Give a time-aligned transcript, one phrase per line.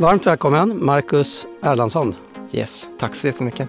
[0.00, 2.14] Varmt välkommen Marcus Erlandsson.
[2.52, 3.68] Yes, tack så jättemycket.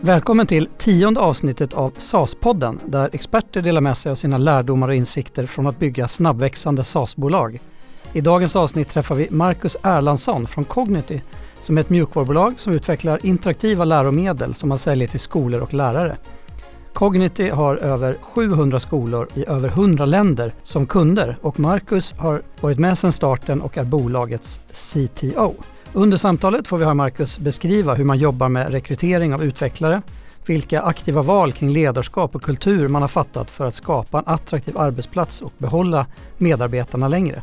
[0.00, 4.94] Välkommen till tionde avsnittet av SAS-podden där experter delar med sig av sina lärdomar och
[4.94, 7.60] insikter från att bygga snabbväxande SAS-bolag.
[8.12, 11.20] I dagens avsnitt träffar vi Marcus Erlandsson från Cognity
[11.60, 16.16] som är ett mjukvarubolag som utvecklar interaktiva läromedel som man säljer till skolor och lärare.
[16.98, 22.78] Cognity har över 700 skolor i över 100 länder som kunder och Marcus har varit
[22.78, 25.54] med sedan starten och är bolagets CTO.
[25.92, 30.02] Under samtalet får vi höra Marcus beskriva hur man jobbar med rekrytering av utvecklare,
[30.46, 34.78] vilka aktiva val kring ledarskap och kultur man har fattat för att skapa en attraktiv
[34.78, 36.06] arbetsplats och behålla
[36.38, 37.42] medarbetarna längre.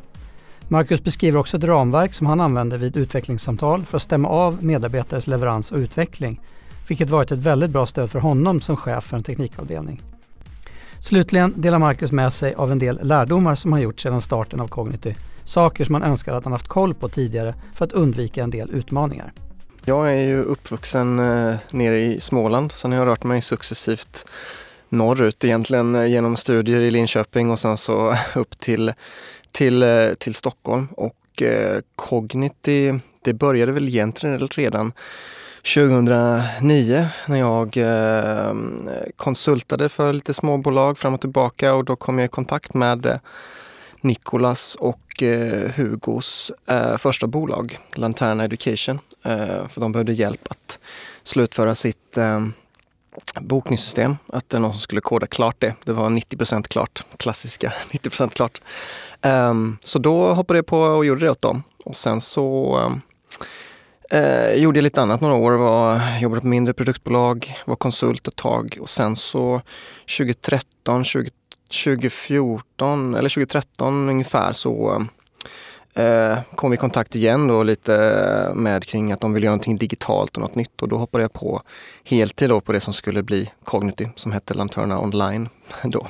[0.68, 5.28] Marcus beskriver också ett ramverk som han använder vid utvecklingssamtal för att stämma av medarbetares
[5.28, 6.42] leverans och utveckling,
[6.88, 10.02] vilket varit ett väldigt bra stöd för honom som chef för en teknikavdelning.
[11.00, 14.68] Slutligen delar Marcus med sig av en del lärdomar som han gjort sedan starten av
[14.68, 18.50] Cognity, saker som han önskar att han haft koll på tidigare för att undvika en
[18.50, 19.34] del utmaningar.
[19.86, 24.26] Jag är ju uppvuxen eh, nere i Småland, sen har jag rört mig successivt
[24.90, 28.94] norrut egentligen eh, genom studier i Linköping och sen så upp till
[29.56, 34.94] till, eh, till Stockholm och eh, Cognity, det började väl egentligen redan
[35.74, 38.54] 2009 när jag eh,
[39.16, 43.18] konsultade för lite småbolag fram och tillbaka och då kom jag i kontakt med eh,
[44.02, 49.00] Nikolas och eh, Hugos eh, första bolag, Lanterna Education.
[49.24, 50.80] Eh, för de behövde hjälp att
[51.24, 52.46] slutföra sitt eh,
[53.42, 54.18] bokningssystem.
[54.28, 55.74] Att det är någon som skulle koda klart det.
[55.84, 58.62] Det var 90% klart, klassiska 90% klart.
[59.22, 61.64] Um, så då hoppade jag på och gjorde det åt dem.
[61.86, 63.02] Och sen så um,
[64.10, 65.52] Eh, gjorde jag lite annat några år.
[65.52, 69.62] Var, jobbade på mindre produktbolag, var konsult ett tag och sen så
[70.18, 71.30] 2013, 20,
[71.84, 75.06] 2014 eller 2013 ungefär så
[75.94, 79.78] eh, kom vi i kontakt igen då lite med kring att de ville göra någonting
[79.78, 81.62] digitalt och något nytt och då hoppade jag på
[82.04, 85.50] heltid då på det som skulle bli Cognity som hette Lanterna Online
[85.84, 86.08] då.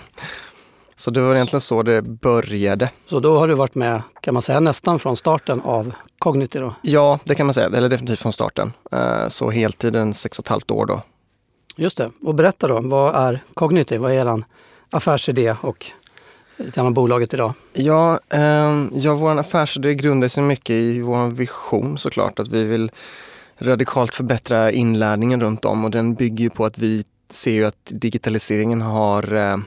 [0.97, 2.89] Så det var egentligen så det började.
[3.07, 6.75] Så då har du varit med, kan man säga, nästan från starten av Cognity då?
[6.81, 7.67] Ja, det kan man säga.
[7.67, 8.73] Eller definitivt från starten.
[8.91, 11.01] Eh, så heltiden sex och ett halvt år då.
[11.75, 12.11] Just det.
[12.23, 13.97] Och berätta då, vad är Cognity?
[13.97, 14.43] Vad är er
[14.89, 15.85] affärsidé och
[16.57, 17.53] lite grann bolaget idag?
[17.73, 22.39] Ja, eh, ja vår affärsidé grundar sig mycket i vår vision såklart.
[22.39, 22.91] Att vi vill
[23.57, 27.85] radikalt förbättra inlärningen runt om och den bygger ju på att vi ser ju att
[27.85, 29.57] digitaliseringen har eh,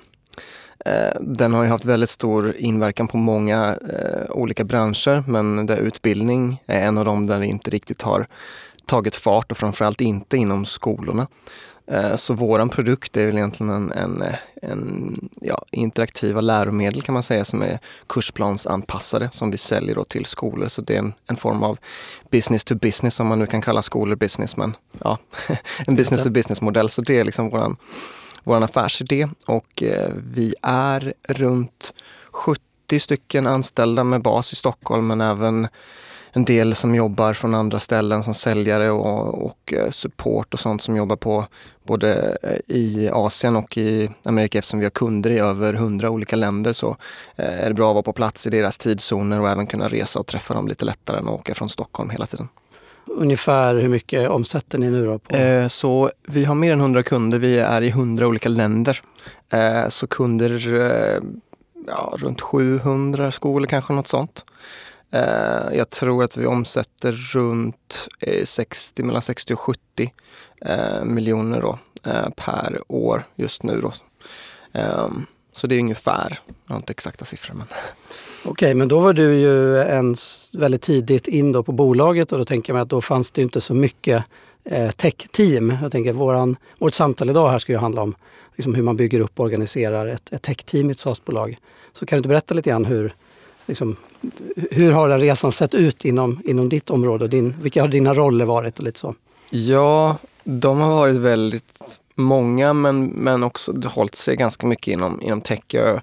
[1.20, 6.62] den har ju haft väldigt stor inverkan på många eh, olika branscher men där utbildning
[6.66, 8.26] är en av dem där det inte riktigt har
[8.86, 11.26] tagit fart och framförallt inte inom skolorna.
[11.90, 14.24] Eh, så våran produkt är väl egentligen en, en,
[14.62, 20.68] en ja, interaktiva läromedel kan man säga som är kursplansanpassade som vi säljer till skolor.
[20.68, 21.78] Så det är en, en form av
[22.30, 25.18] business to business om man nu kan kalla skolor business men ja,
[25.86, 26.90] en business to business modell.
[26.90, 27.76] Så det är liksom våran
[28.48, 31.94] vår affärsidé och eh, vi är runt
[32.32, 32.60] 70
[33.00, 35.69] stycken anställda med bas i Stockholm men även
[36.32, 40.82] en del som jobbar från andra ställen som säljare och, och eh, support och sånt
[40.82, 41.47] som jobbar på
[41.82, 46.37] både eh, i Asien och i Amerika eftersom vi har kunder i över hundra olika
[46.37, 46.97] länder så
[47.37, 50.26] är det bra att vara på plats i deras tidszoner och även kunna resa och
[50.26, 52.48] träffa dem lite lättare än att åka från Stockholm hela tiden.
[53.10, 55.19] Ungefär hur mycket omsätter ni nu då?
[55.19, 55.36] På?
[55.36, 57.38] Eh, så vi har mer än 100 kunder.
[57.38, 59.00] Vi är i 100 olika länder.
[59.52, 61.22] Eh, så kunder, eh,
[61.86, 64.44] ja, runt 700 skolor kanske, något sånt.
[65.10, 70.12] Eh, jag tror att vi omsätter runt eh, 60, mellan 60 och 70
[70.60, 71.78] eh, miljoner då,
[72.36, 73.80] per år just nu.
[73.80, 73.92] Då.
[74.72, 77.54] Ehm, så det är ungefär, jag har inte exakta siffror.
[77.54, 77.66] Men...
[78.44, 80.16] Okej, men då var du ju en
[80.53, 83.43] väldigt tidigt in då på bolaget och då tänker jag mig att då fanns det
[83.43, 84.25] inte så mycket
[84.65, 85.76] eh, tech-team.
[85.82, 88.15] Jag tänker att våran, vårt samtal idag här ska ju handla om
[88.56, 91.59] liksom hur man bygger upp och organiserar ett, ett tech-team i ett SaaS-bolag.
[91.93, 93.12] Så kan du inte berätta lite grann hur,
[93.66, 93.97] liksom,
[94.70, 97.25] hur har den resan sett ut inom, inom ditt område?
[97.25, 99.14] Och din, vilka har dina roller varit och lite så?
[99.50, 100.17] Ja,
[100.50, 105.60] de har varit väldigt många men, men också hållit sig ganska mycket inom, inom tech.
[105.66, 106.00] Jag,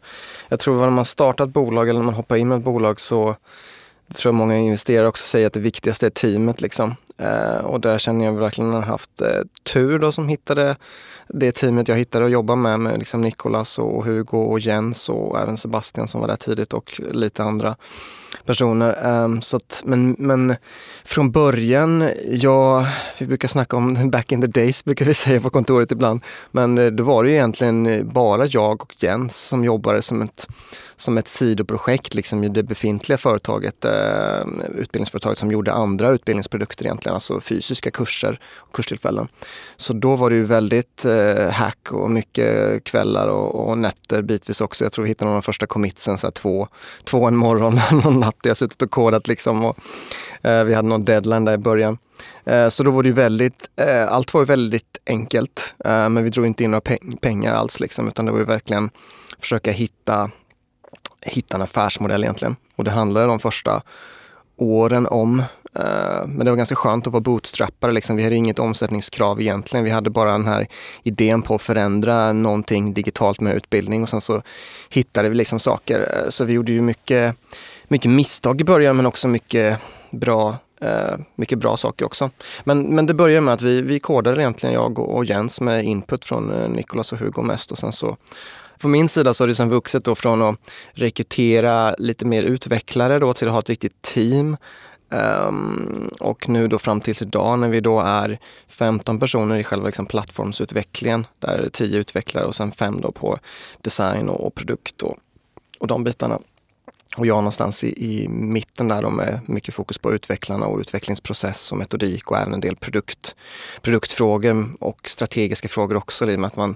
[0.47, 2.63] jag tror att när man startar ett bolag eller när man hoppar in med ett
[2.63, 3.35] bolag så
[4.07, 6.61] jag tror många investerare också säger att det viktigaste är teamet.
[6.61, 6.95] Liksom.
[7.17, 9.41] Eh, och där känner jag verkligen att jag har haft eh,
[9.73, 10.75] tur då som hittade
[11.27, 15.39] det teamet jag hittade att jobba med, med liksom Nicolas och Hugo och Jens och
[15.39, 17.75] även Sebastian som var där tidigt och lite andra
[18.45, 18.97] personer.
[19.03, 20.55] Ehm, så att, men, men
[21.03, 22.87] från början, ja,
[23.19, 26.21] vi brukar snacka om back in the days brukar vi säga på kontoret ibland.
[26.51, 30.47] Men eh, då var det egentligen eh, bara jag och Jens som jobbade som ett
[30.97, 33.91] som ett sidoprojekt liksom i det befintliga företaget, eh,
[34.75, 39.27] utbildningsföretaget som gjorde andra utbildningsprodukter egentligen, alltså fysiska kurser och kurstillfällen.
[39.77, 44.61] Så då var det ju väldigt eh, hack och mycket kvällar och, och nätter bitvis
[44.61, 44.83] också.
[44.85, 46.67] Jag tror vi hittade någon av de första commitsen, så här två,
[47.03, 48.35] två en morgon, någon natt.
[48.43, 49.77] Jag har suttit och kodat liksom och
[50.41, 51.97] eh, vi hade någon deadline där i början.
[52.45, 56.23] Eh, så då var det ju väldigt, eh, allt var ju väldigt enkelt, eh, men
[56.23, 58.89] vi drog inte in några peng pengar alls liksom, utan det var ju verkligen
[59.39, 60.31] försöka hitta
[61.25, 62.55] hitta en affärsmodell egentligen.
[62.75, 63.81] Och det handlade de första
[64.57, 65.43] åren om.
[65.75, 67.91] Eh, men det var ganska skönt att vara bootstrappare.
[67.91, 68.15] Liksom.
[68.15, 69.83] Vi hade inget omsättningskrav egentligen.
[69.83, 70.67] Vi hade bara den här
[71.03, 74.41] idén på att förändra någonting digitalt med utbildning och sen så
[74.89, 75.99] hittade vi liksom saker.
[75.99, 77.35] Eh, så vi gjorde ju mycket,
[77.87, 79.79] mycket misstag i början men också mycket
[80.11, 82.29] bra eh, mycket bra saker också.
[82.63, 86.25] Men, men det började med att vi, vi kodade egentligen, jag och Jens, med input
[86.25, 88.17] från Nicolas och Hugo mest och sen så
[88.79, 90.55] på min sida så har det sen vuxit då från att
[90.93, 94.57] rekrytera lite mer utvecklare då till att ha ett riktigt team.
[95.09, 99.85] Um, och nu då fram tills idag när vi då är 15 personer i själva
[99.85, 101.27] liksom plattformsutvecklingen.
[101.39, 103.37] Där är 10 utvecklare och sen 5 då på
[103.81, 105.17] design och, och produkt och,
[105.79, 106.39] och de bitarna.
[107.15, 111.77] Och jag någonstans i, i mitten där med mycket fokus på utvecklarna och utvecklingsprocess och
[111.77, 113.35] metodik och även en del produkt,
[113.81, 116.75] produktfrågor och strategiska frågor också i och med att man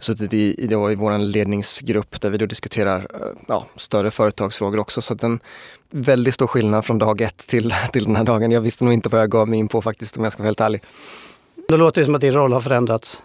[0.00, 4.78] suttit i, i, då, i vår ledningsgrupp där vi då diskuterar eh, ja, större företagsfrågor
[4.78, 5.02] också.
[5.02, 5.40] Så att en
[5.90, 8.50] väldigt stor skillnad från dag ett till, till den här dagen.
[8.50, 10.48] Jag visste nog inte vad jag gav mig in på faktiskt om jag ska vara
[10.48, 10.82] helt ärlig.
[11.68, 13.22] Det låter som att din roll har förändrats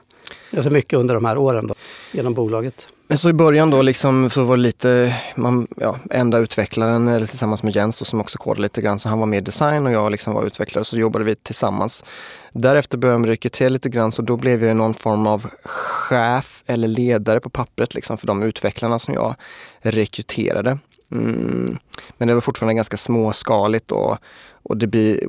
[0.53, 1.75] ganska mycket under de här åren då,
[2.11, 2.87] genom bolaget.
[3.07, 7.25] Men så i början då liksom så var det lite, man, ja, enda utvecklaren eller
[7.25, 9.91] tillsammans med Jens då, som också kodade lite grann, så han var mer design och
[9.91, 12.03] jag liksom var utvecklare, så jobbade vi tillsammans.
[12.51, 16.87] Därefter började jag rekrytera lite grann, så då blev jag någon form av chef eller
[16.87, 19.35] ledare på pappret liksom för de utvecklarna som jag
[19.81, 20.77] rekryterade.
[21.13, 21.77] Mm.
[22.17, 24.17] Men det var fortfarande ganska småskaligt och,
[24.63, 25.27] och det blir,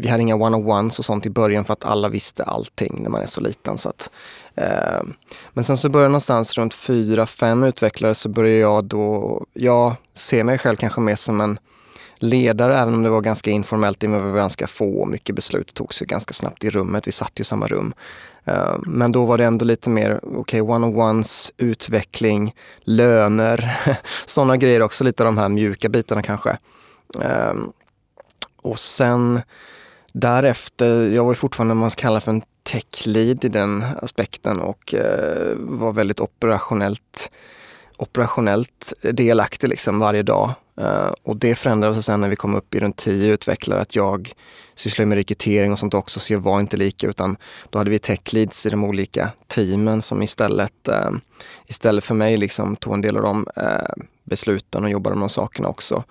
[0.00, 3.22] vi hade inga one-on-ones och sånt i början för att alla visste allting när man
[3.22, 3.78] är så liten.
[3.78, 4.10] Så att,
[4.54, 5.02] eh,
[5.52, 10.44] men sen så började någonstans runt fyra, fem utvecklare så började jag då, jag ser
[10.44, 11.58] mig själv kanske mer som en
[12.18, 16.02] ledare, även om det var ganska informellt, det var ganska få och mycket beslut togs
[16.02, 17.06] ju ganska snabbt i rummet.
[17.06, 17.94] Vi satt ju i samma rum.
[18.44, 23.78] Eh, men då var det ändå lite mer, okej, okay, one-on-ones, utveckling, löner,
[24.26, 26.58] sådana grejer också, lite av de här mjuka bitarna kanske.
[27.20, 27.54] Eh,
[28.62, 29.40] och sen
[30.12, 34.94] därefter, jag var fortfarande vad man kallar för en tech lead i den aspekten och
[34.94, 37.30] eh, var väldigt operationellt
[38.00, 40.52] operationellt delaktig liksom varje dag.
[40.80, 44.32] Uh, och det förändrades sen när vi kom upp i runt tio utvecklare, att jag
[44.74, 47.36] sysslade med rekrytering och sånt också, så jag var inte lika utan
[47.70, 51.18] då hade vi tech leads i de olika teamen som istället, uh,
[51.66, 55.28] istället för mig liksom tog en del av de uh, besluten och jobbade med de
[55.28, 56.04] sakerna också.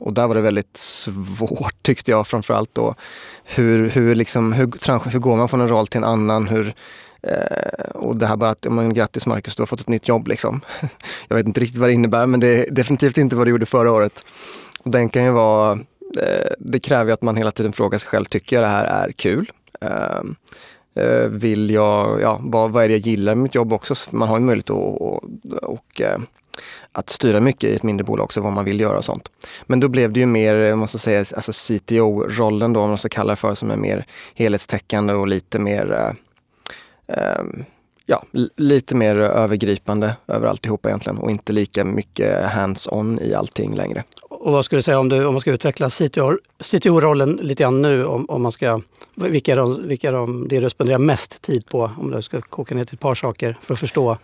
[0.00, 2.94] och där var det väldigt svårt tyckte jag framförallt då.
[3.44, 6.48] Hur, hur, liksom, hur, hur går man från en roll till en annan?
[6.48, 6.74] Hur,
[7.22, 10.28] Eh, och det här bara att, men, grattis Marcus, du har fått ett nytt jobb
[10.28, 10.60] liksom.
[11.28, 13.66] jag vet inte riktigt vad det innebär, men det är definitivt inte vad du gjorde
[13.66, 14.24] förra året.
[14.82, 15.72] Och den kan ju vara,
[16.22, 18.84] eh, det kräver ju att man hela tiden frågar sig själv, tycker jag det här
[18.84, 19.52] är kul?
[19.80, 20.20] Eh,
[21.04, 23.94] eh vill jag, ja, vad, vad är det jag gillar med mitt jobb också?
[24.10, 25.24] Man har ju möjlighet att och,
[25.62, 26.18] och, eh,
[26.92, 29.30] att styra mycket i ett mindre bolag också, vad man vill göra och sånt.
[29.66, 32.98] Men då blev det ju mer, eh, man ska säga, alltså CTO-rollen då, om man
[32.98, 36.12] ska kalla det för, som är mer helhetstäckande och lite mer eh,
[38.06, 38.24] ja,
[38.56, 44.04] lite mer övergripande över alltihopa egentligen och inte lika mycket hands-on i allting längre.
[44.22, 45.88] Och vad skulle du säga om, du, om man ska utveckla
[46.58, 48.04] CTO-rollen lite grann nu?
[48.04, 48.80] Om, om man ska,
[49.14, 51.90] vilka de, vilka de, det du spenderar mest tid på?
[51.98, 54.18] Om du ska koka ner till ett par saker för att förstå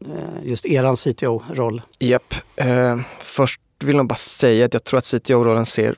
[0.00, 0.06] eh,
[0.42, 1.82] just eran CTO-roll.
[1.98, 2.34] Japp.
[2.56, 5.94] Eh, först vill jag bara säga att jag tror att CTO-rollen ser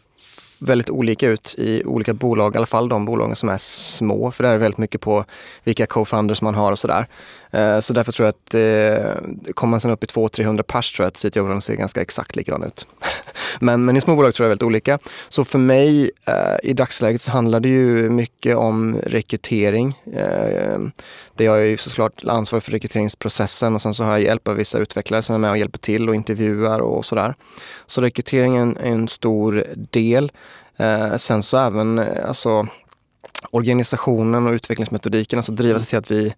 [0.58, 4.42] väldigt olika ut i olika bolag, i alla fall de bolagen som är små, för
[4.42, 5.24] där är det väldigt mycket på
[5.64, 7.06] vilka co-founders man har och sådär.
[7.56, 11.04] Eh, så därför tror jag att eh, kommer man sen upp i 200-300 pers tror
[11.04, 12.86] jag att CTO-rollen ser ganska exakt likadan ut.
[13.60, 14.98] men, men i små bolag tror jag är väldigt olika.
[15.28, 19.98] Så för mig eh, i dagsläget så handlar det ju mycket om rekrytering.
[20.12, 20.78] Eh,
[21.34, 24.54] där jag är ju såklart ansvarig för rekryteringsprocessen och sen så har jag hjälp av
[24.54, 27.34] vissa utvecklare som är med och hjälper till och intervjuar och sådär.
[27.86, 30.32] Så rekryteringen är en stor del.
[30.76, 32.66] Eh, sen så även eh, alltså,
[33.50, 36.34] organisationen och utvecklingsmetodiken, alltså driva sig till att vi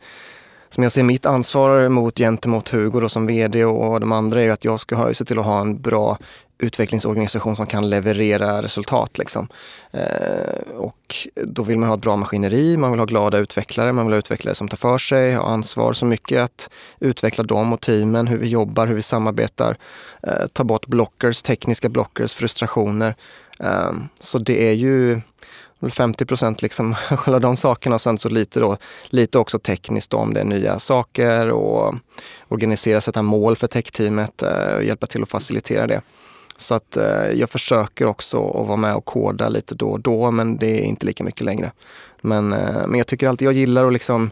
[0.68, 4.44] som jag ser mitt ansvar mot gentemot Hugo då, som VD och de andra är
[4.44, 6.18] ju att jag ska se till att ha en bra
[6.58, 9.18] utvecklingsorganisation som kan leverera resultat.
[9.18, 9.48] Liksom.
[9.90, 14.06] Eh, och då vill man ha ett bra maskineri, man vill ha glada utvecklare, man
[14.06, 16.70] vill ha utvecklare som tar för sig, har ansvar så mycket att
[17.00, 19.76] utveckla dem och teamen, hur vi jobbar, hur vi samarbetar,
[20.22, 23.14] eh, ta bort blockers, tekniska blockers, frustrationer.
[23.60, 25.20] Eh, så det är ju
[25.90, 26.94] 50 procent liksom
[27.24, 28.76] alla de sakerna och sen så lite, då,
[29.08, 31.94] lite också tekniskt då, om det är nya saker och
[32.48, 36.00] organisera, sätta mål för techteamet och hjälpa till att facilitera det.
[36.56, 40.30] Så att eh, jag försöker också att vara med och koda lite då och då
[40.30, 41.72] men det är inte lika mycket längre.
[42.20, 44.30] Men, eh, men jag tycker alltid, jag gillar att liksom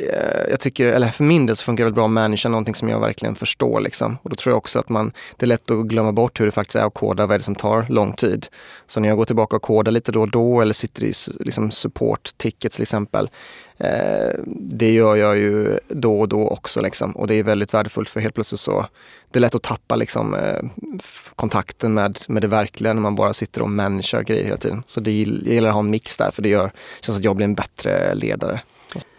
[0.00, 2.88] Eh, jag tycker, eller för min del så funkar det bra att managera någonting som
[2.88, 3.80] jag verkligen förstår.
[3.80, 4.18] Liksom.
[4.22, 6.52] Och då tror jag också att man, det är lätt att glömma bort hur det
[6.52, 8.46] faktiskt är att koda, vad är det som tar lång tid.
[8.86, 11.70] Så när jag går tillbaka och kodar lite då och då eller sitter i liksom
[11.70, 13.30] support tickets till exempel.
[13.78, 17.16] Eh, det gör jag ju då och då också liksom.
[17.16, 18.86] och det är väldigt värdefullt för helt plötsligt så
[19.30, 20.62] det är lätt att tappa liksom, eh,
[21.34, 24.82] kontakten med, med det verkliga när man bara sitter och managerar grejer hela tiden.
[24.86, 27.36] Så det, jag gillar att ha en mix där för det gör, känns att jag
[27.36, 28.60] blir en bättre ledare.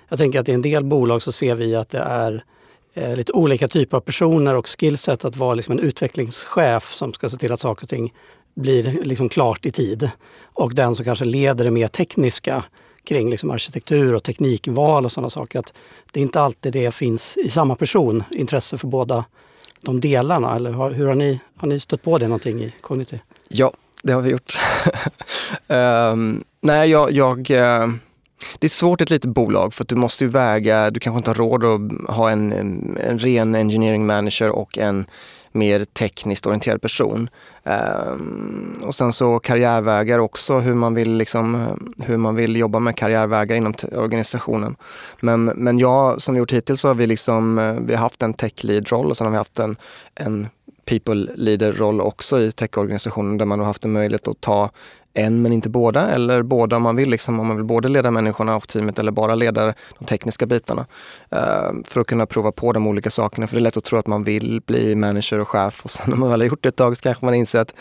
[0.10, 2.44] Jag tänker att i en del bolag så ser vi att det är
[2.94, 7.30] eh, lite olika typer av personer och skillset att vara liksom en utvecklingschef som ska
[7.30, 8.14] se till att saker och ting
[8.56, 10.10] blir liksom klart i tid.
[10.44, 12.64] Och den som kanske leder det mer tekniska
[13.04, 15.60] kring liksom arkitektur och teknikval och sådana saker.
[15.60, 15.74] Att
[16.12, 19.26] det är inte alltid det finns i samma person, intresse för båda
[19.82, 20.56] de delarna.
[20.56, 23.20] Eller har, hur har ni, har ni stött på det någonting i Cognity?
[23.50, 23.74] Ja,
[24.04, 24.58] det har vi gjort.
[25.68, 27.88] um, nej, jag, jag uh
[28.60, 31.18] det är svårt i ett litet bolag för att du måste ju väga, du kanske
[31.18, 35.06] inte har råd att ha en, en, en ren engineering manager och en
[35.52, 37.30] mer tekniskt orienterad person.
[37.64, 41.68] Um, och sen så karriärvägar också, hur man vill, liksom,
[41.98, 44.76] hur man vill jobba med karriärvägar inom organisationen.
[45.20, 48.22] Men, men jag, som vi gjort hittills, så har vi, liksom, eh, vi har haft
[48.22, 49.78] en tech lead-roll och sen har vi haft en,
[50.16, 50.48] en
[50.88, 54.70] people leader-roll också i techorganisationen där man har haft en möjlighet att ta
[55.14, 57.10] en men inte båda eller båda om man vill.
[57.10, 60.86] Liksom, om man vill både leda människorna och teamet eller bara leda de tekniska bitarna.
[61.36, 63.48] Uh, för att kunna prova på de olika sakerna.
[63.48, 66.10] För det är lätt att tro att man vill bli manager och chef och sen
[66.10, 67.74] när man väl har gjort det ett tag så kanske man inser att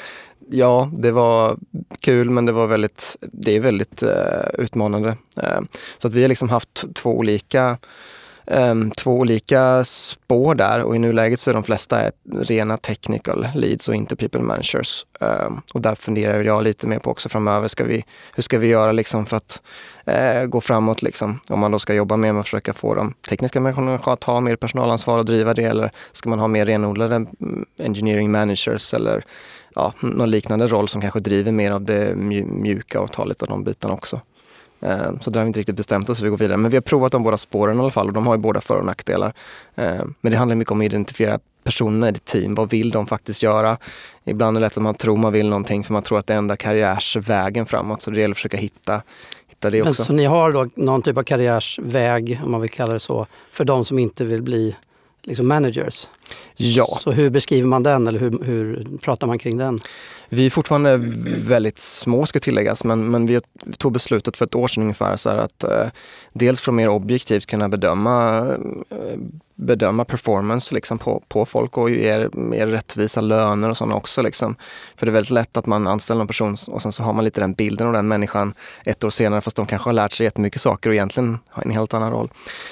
[0.50, 1.58] ja, det var
[2.00, 4.08] kul men det var väldigt, det är väldigt uh,
[4.58, 5.08] utmanande.
[5.42, 5.60] Uh,
[5.98, 7.78] så att vi har liksom haft två olika
[8.46, 13.88] Ehm, två olika spår där och i nuläget så är de flesta rena technical leads
[13.88, 15.06] och inte people managers.
[15.20, 18.66] Ehm, och där funderar jag lite mer på också framöver, ska vi, hur ska vi
[18.66, 19.62] göra liksom för att
[20.04, 21.02] eh, gå framåt?
[21.02, 21.40] Liksom?
[21.48, 24.40] Om man då ska jobba mer med att försöka få de tekniska människorna att ha
[24.40, 29.24] mer personalansvar och driva det eller ska man ha mer renodlade mm, engineering managers eller
[29.74, 33.48] ja, någon liknande roll som kanske driver mer av det mjuka och tar lite av
[33.48, 34.20] de bitarna också.
[34.86, 36.56] Eh, så där har vi inte riktigt bestämt oss hur vi går vidare.
[36.56, 38.60] Men vi har provat de båda spåren i alla fall och de har ju båda
[38.60, 39.32] för och nackdelar.
[39.74, 42.54] Eh, men det handlar mycket om att identifiera personerna i ditt team.
[42.54, 43.78] Vad vill de faktiskt göra?
[44.24, 46.34] Ibland är det lätt att man tror man vill någonting för man tror att det
[46.34, 48.02] är enda karriärsvägen framåt.
[48.02, 49.02] Så det gäller att försöka hitta,
[49.48, 50.02] hitta det också.
[50.02, 53.26] Men så ni har då någon typ av karriärsväg, om man vill kalla det så,
[53.50, 54.76] för de som inte vill bli
[55.22, 56.08] liksom managers?
[56.56, 56.98] Ja.
[57.00, 59.78] Så hur beskriver man den eller hur, hur pratar man kring den?
[60.28, 60.96] Vi är fortfarande
[61.46, 63.40] väldigt små ska tilläggas, men, men vi
[63.78, 65.86] tog beslutet för ett år sedan ungefär så att eh,
[66.32, 68.38] dels för att mer objektivt kunna bedöma,
[68.90, 69.18] eh,
[69.56, 74.22] bedöma performance liksom på, på folk och ge mer rättvisa löner och sådana också.
[74.22, 74.56] Liksom.
[74.96, 77.24] För det är väldigt lätt att man anställer en person och sen så har man
[77.24, 80.24] lite den bilden av den människan ett år senare fast de kanske har lärt sig
[80.24, 82.30] jättemycket saker och egentligen har en helt annan roll.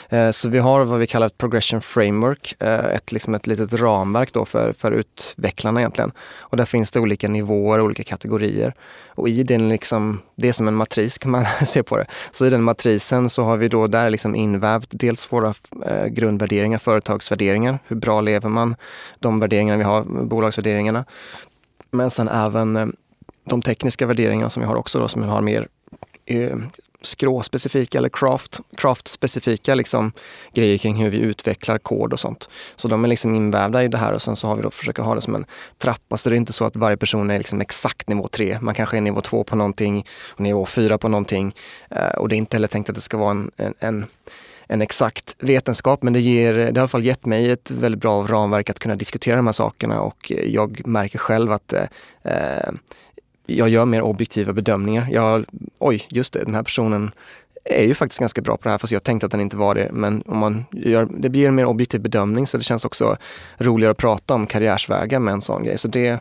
[0.08, 3.72] Eh, så vi har vad vi kallar ett progression framework, eh, ett, liksom ett litet
[3.72, 6.12] ramverk då för, för utvecklarna egentligen.
[6.38, 8.74] Och där finns det olika nivåer olika kategorier.
[9.16, 12.06] Och i den, liksom, det är som en matris kan man se på det.
[12.32, 15.54] Så i den matrisen så har vi då där liksom invävt dels våra
[15.86, 16.06] eh,
[16.74, 17.78] grundvärderingar, företagsvärderingar.
[17.88, 18.76] Hur bra lever man?
[19.20, 21.04] De värderingar vi har, bolagsvärderingarna.
[21.90, 22.86] Men sen även eh,
[23.50, 25.68] de tekniska värderingarna som vi har också då, som vi har mer
[26.26, 26.56] eh,
[27.02, 30.12] skråspecifika eller craft, craft-specifika liksom,
[30.54, 32.48] grejer kring hur vi utvecklar kod och sånt.
[32.76, 34.98] Så de är liksom invävda i det här och sen så har vi då försökt
[34.98, 35.46] ha det som en
[35.78, 36.16] trappa.
[36.16, 38.58] Så det är inte så att varje person är liksom exakt nivå tre.
[38.60, 40.04] Man kanske är nivå två på någonting
[40.34, 41.54] och nivå fyra på någonting.
[41.90, 44.06] Eh, och det är inte heller tänkt att det ska vara en, en, en
[44.68, 48.00] en exakt vetenskap men det, ger, det har i alla fall gett mig ett väldigt
[48.00, 51.82] bra ramverk att kunna diskutera de här sakerna och eh, jag märker själv att eh,
[52.22, 52.72] eh,
[53.46, 55.08] jag gör mer objektiva bedömningar.
[55.10, 55.44] Jag,
[55.80, 57.10] oj, just det, den här personen
[57.64, 59.74] är ju faktiskt ganska bra på det här fast jag tänkte att den inte var
[59.74, 59.90] det.
[59.92, 63.16] Men om man gör, det blir en mer objektiv bedömning så det känns också
[63.58, 65.78] roligare att prata om karriärsvägar med en sån grej.
[65.78, 66.20] Så det,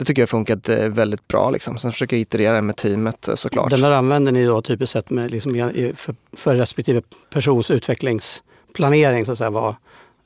[0.00, 1.50] det tycker jag funkat eh, väldigt bra.
[1.50, 1.78] Liksom.
[1.78, 3.70] Sen försöker jag iterera med teamet eh, såklart.
[3.70, 9.32] Den där använder ni då typiskt sett med, liksom, för, för respektive persons utvecklingsplanering, så
[9.32, 9.74] att säga, vad,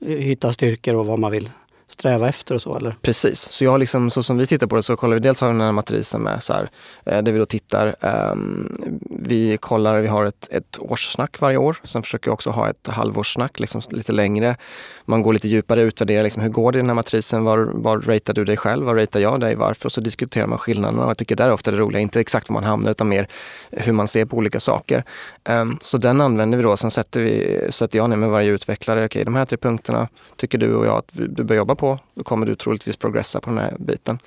[0.06, 1.50] hitta styrkor och vad man vill
[1.88, 2.96] sträva efter och så eller?
[3.02, 5.48] Precis, så jag liksom, så som vi tittar på det så kollar vi dels har
[5.48, 6.68] den här matrisen med så här,
[7.06, 7.94] eh, där vi då tittar.
[8.32, 11.76] Um, vi kollar, vi har ett, ett årssnack varje år.
[11.84, 14.56] Sen försöker jag också ha ett halvårssnack liksom lite längre.
[15.04, 17.44] Man går lite djupare, utvärderar liksom, hur går det i den här matrisen?
[17.44, 18.86] Var, var ratear du dig själv?
[18.86, 19.54] Var ratear jag dig?
[19.54, 19.86] Varför?
[19.86, 21.06] Och så diskuterar man skillnaderna.
[21.06, 23.28] Jag tycker det är ofta det roliga, inte exakt var man hamnar utan mer
[23.70, 25.04] hur man ser på olika saker.
[25.48, 26.76] Um, så den använder vi då.
[26.76, 28.98] Sen sätter, vi, sätter jag ner med varje utvecklare.
[28.98, 31.98] Okej, okay, de här tre punkterna tycker du och jag att du bör jobba på.
[32.14, 34.18] Då kommer du troligtvis progressa på den här biten.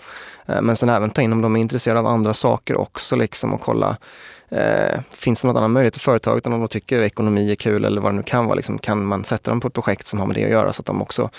[0.50, 3.54] Uh, men sen även ta in om de är intresserade av andra saker också liksom
[3.54, 3.98] och kolla
[4.50, 8.02] Eh, finns det någon annan möjlighet för företaget om de tycker ekonomi är kul eller
[8.02, 8.56] vad det nu kan vara?
[8.56, 10.82] Liksom, kan man sätta dem på ett projekt som har med det att göra så
[10.82, 11.30] att de också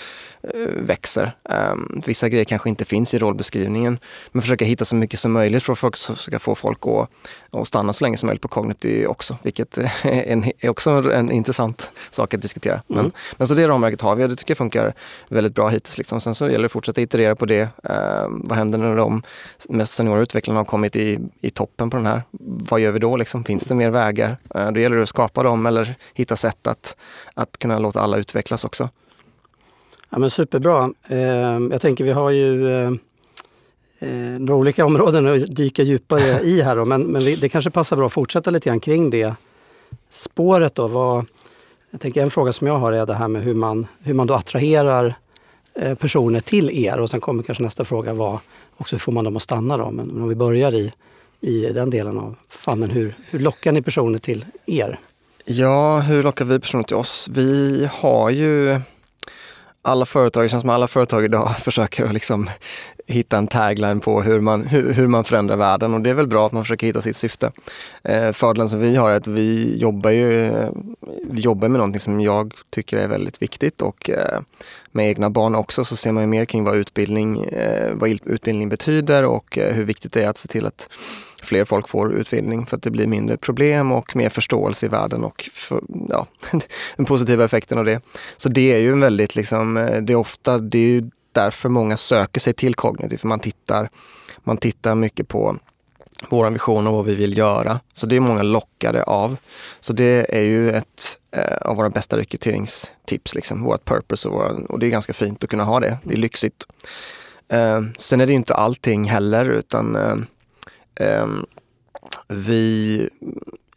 [0.43, 1.35] eh, växer?
[1.49, 1.75] Eh,
[2.05, 3.99] vissa grejer kanske inte finns i rollbeskrivningen,
[4.31, 7.09] men försöka hitta så mycket som möjligt för att ska få folk att,
[7.51, 11.31] att stanna så länge som möjligt på Cognity också, vilket är, en, är också en
[11.31, 12.73] intressant sak att diskutera.
[12.73, 12.83] Mm.
[12.87, 14.93] Men, men, så det ramverket har vi och det tycker jag funkar
[15.29, 15.98] väldigt bra hittills.
[15.99, 16.21] Liksom.
[16.21, 17.61] Sen så gäller det att fortsätta iterera på det.
[17.83, 19.21] Eh, vad händer när de
[19.69, 22.21] mest seniora utvecklarna har kommit i, i toppen på den här?
[22.69, 23.17] Vad gör vi då?
[23.17, 23.43] Liksom?
[23.43, 24.37] Finns det mer vägar?
[24.55, 26.95] Eh, då gäller det att skapa dem eller hitta sätt att,
[27.33, 28.89] att kunna låta alla utvecklas också.
[30.09, 30.93] Ja, men superbra.
[31.07, 31.19] Eh,
[31.71, 32.73] jag tänker vi har ju
[33.99, 37.95] eh, några olika områden att dyka djupare i här då, men, men det kanske passar
[37.97, 39.33] bra att fortsätta lite grann kring det
[40.09, 40.75] spåret.
[40.75, 40.87] Då.
[40.87, 41.25] Vad,
[41.91, 44.27] jag tänker en fråga som jag har är det här med hur man, hur man
[44.27, 45.15] då attraherar
[45.73, 48.39] Eh, personer till er och sen kommer kanske nästa fråga vara
[48.77, 49.91] också hur får man dem att stanna då?
[49.91, 50.93] Men, men om vi börjar i
[51.41, 54.99] i den delen av fannen, Hur, hur lockar ni personer till er?
[55.45, 57.29] Ja, hur lockar vi personer till oss?
[57.31, 58.79] Vi har ju
[59.81, 62.49] alla företag, det känns som alla företag idag försöker att liksom
[63.07, 66.27] hitta en tagline på hur man, hur, hur, man förändrar världen och det är väl
[66.27, 67.51] bra att man försöker hitta sitt syfte.
[68.03, 70.69] Eh, fördelen som vi har är att vi jobbar ju eh,
[71.29, 74.39] vi jobbar med någonting som jag tycker är väldigt viktigt och eh,
[74.91, 78.69] med egna barn också så ser man ju mer kring vad utbildning, eh, vad utbildning
[78.69, 80.89] betyder och eh, hur viktigt det är att se till att
[81.43, 85.23] fler folk får utbildning för att det blir mindre problem och mer förståelse i världen
[85.23, 86.27] och för, ja,
[86.95, 88.01] den positiva effekten av det.
[88.37, 91.69] Så det är ju en väldigt, liksom, eh, det är ofta, det är ju därför
[91.69, 93.89] många söker sig till kognitiv, för man tittar,
[94.43, 95.57] man tittar mycket på
[96.29, 97.79] vår vision och vad vi vill göra.
[97.93, 99.37] Så det är många lockade av.
[99.79, 104.49] Så det är ju ett eh, av våra bästa rekryteringstips, liksom, vårt purpose och, våra,
[104.49, 105.97] och det är ganska fint att kunna ha det.
[106.03, 106.65] Det är lyxigt.
[107.49, 110.15] Eh, sen är det inte allting heller utan eh,
[110.99, 111.45] Ehm,
[112.27, 113.09] vi,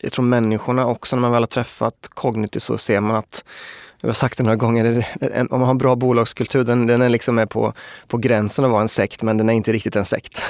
[0.01, 3.45] jag tror människorna också, när man väl har träffat Cognity så ser man att
[4.01, 5.07] jag har sagt det några gånger,
[5.39, 7.73] om man har en bra bolagskultur, den, den är liksom är på,
[8.09, 10.43] på gränsen att vara en sekt, men den är inte riktigt en sekt.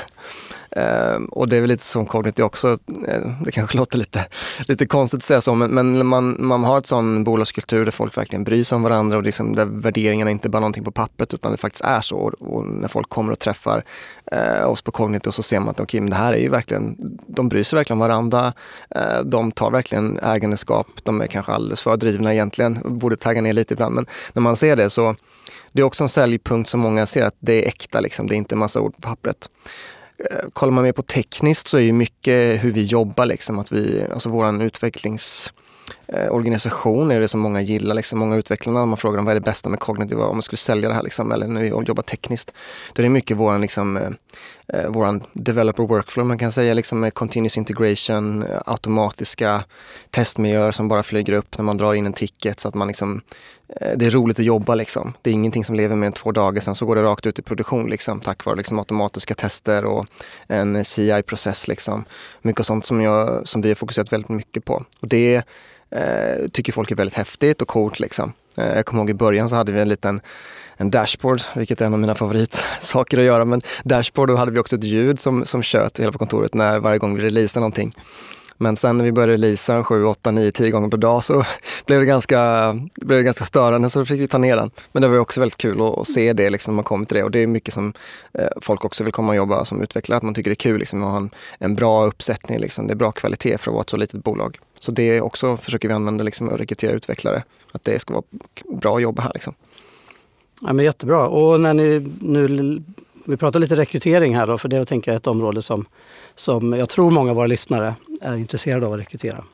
[0.76, 4.26] Uh, och det är väl lite som Cognity också, eh, det kanske låter lite,
[4.60, 8.18] lite konstigt att säga så, men, men man, man har ett sån bolagskultur där folk
[8.18, 11.34] verkligen bryr sig om varandra och liksom där värderingarna inte bara är någonting på pappret
[11.34, 12.16] utan det faktiskt är så.
[12.16, 13.84] Och, och när folk kommer och träffar
[14.32, 16.96] eh, oss på Cognity så ser man att okay, men det här är ju verkligen,
[17.26, 18.52] de bryr sig verkligen om varandra,
[18.90, 23.52] eh, de tar verkligen ägandeskap, de är kanske alldeles för drivna egentligen, borde tagga ner
[23.52, 25.14] lite ibland, men när man ser det så
[25.72, 28.26] det är också en säljpunkt som många ser att det är äkta, liksom.
[28.26, 29.48] det är inte en massa ord på pappret.
[30.18, 33.72] Eh, kollar man mer på tekniskt så är ju mycket hur vi jobbar, liksom, att
[33.72, 37.94] vi, alltså våran utvecklingsorganisation eh, är det som många gillar.
[37.94, 38.18] Liksom.
[38.18, 40.88] Många utvecklare, man frågar dem vad är det bästa med kognitiva, om man skulle sälja
[40.88, 42.54] det här liksom, eller när vi jobbar tekniskt.
[42.92, 44.10] Då är det mycket våran, liksom, eh,
[44.68, 49.64] eh våran developer workflow, man kan säga liksom med continuous integration, automatiska
[50.10, 53.20] testmiljöer som bara flyger upp när man drar in en ticket så att man liksom
[53.80, 55.12] Eh, det är roligt att jobba liksom.
[55.22, 57.38] Det är ingenting som lever mer än två dagar, sen så går det rakt ut
[57.38, 60.06] i produktion liksom, tack vare liksom, automatiska tester och
[60.46, 61.68] en CI-process.
[61.68, 62.04] Liksom.
[62.42, 64.84] Mycket sånt som, jag, som vi har fokuserat väldigt mycket på.
[65.00, 65.42] Och det
[65.90, 68.00] eh, tycker folk är väldigt häftigt och coolt.
[68.00, 68.32] Liksom.
[68.56, 70.20] Eh, jag kommer ihåg i början så hade vi en liten
[70.76, 73.44] en dashboard, vilket är en av mina favoritsaker att göra.
[73.44, 76.78] Men dashboard, då hade vi också ett ljud som, som tjöt hela på kontoret när
[76.78, 77.94] varje gång vi releasade någonting.
[78.62, 81.44] Men sen när vi började releasa 7, 8, 9, 10 gånger per dag så
[81.86, 84.70] blev det ganska, blev det ganska störande så då fick vi ta ner den.
[84.92, 87.16] Men det var också väldigt kul att, att se det liksom, när man kommer till
[87.16, 87.92] det och det är mycket som
[88.32, 90.78] eh, folk också vill komma och jobba som utvecklare, att man tycker det är kul
[90.78, 92.58] liksom, att ha en, en bra uppsättning.
[92.58, 92.86] Liksom.
[92.86, 94.58] Det är bra kvalitet för att vara ett så litet bolag.
[94.80, 97.42] Så det också försöker vi använda liksom att rekrytera utvecklare.
[97.72, 98.24] Att det ska vara
[98.80, 99.30] bra att jobba här.
[99.34, 99.54] Liksom.
[100.60, 101.28] Ja, men jättebra.
[101.28, 102.82] Och när ni nu,
[103.24, 105.86] vi pratar lite rekrytering här då, för det tänker är ett område som,
[106.34, 109.44] som jag tror många av våra lyssnare är intresserade av att rekrytera.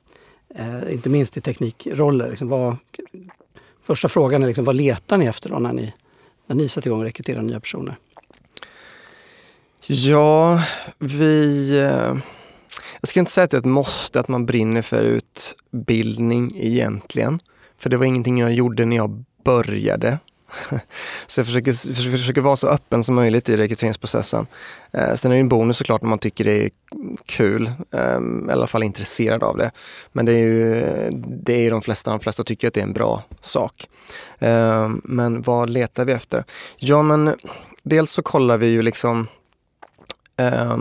[0.54, 2.30] Eh, inte minst i teknikroller.
[2.30, 2.76] Liksom vad,
[3.82, 5.92] första frågan är liksom, vad letar ni efter då när ni,
[6.46, 7.96] när ni sätter igång och rekryterar nya personer?
[9.86, 10.62] Ja,
[10.98, 11.70] vi...
[11.78, 12.16] Eh,
[13.00, 17.40] jag ska inte säga att det är ett måste att man brinner för utbildning egentligen.
[17.76, 20.18] För det var ingenting jag gjorde när jag började.
[21.26, 21.72] Så jag försöker,
[22.16, 24.46] försöker vara så öppen som möjligt i rekryteringsprocessen.
[24.92, 26.70] Eh, sen är det en bonus såklart om man tycker det är
[27.26, 29.70] kul, eh, i alla fall intresserad av det.
[30.12, 30.84] Men det är ju
[31.26, 33.88] det är de flesta, de flesta tycker att det är en bra sak.
[34.38, 36.44] Eh, men vad letar vi efter?
[36.76, 37.34] Ja men
[37.82, 39.28] dels så kollar vi ju liksom
[40.36, 40.78] eh,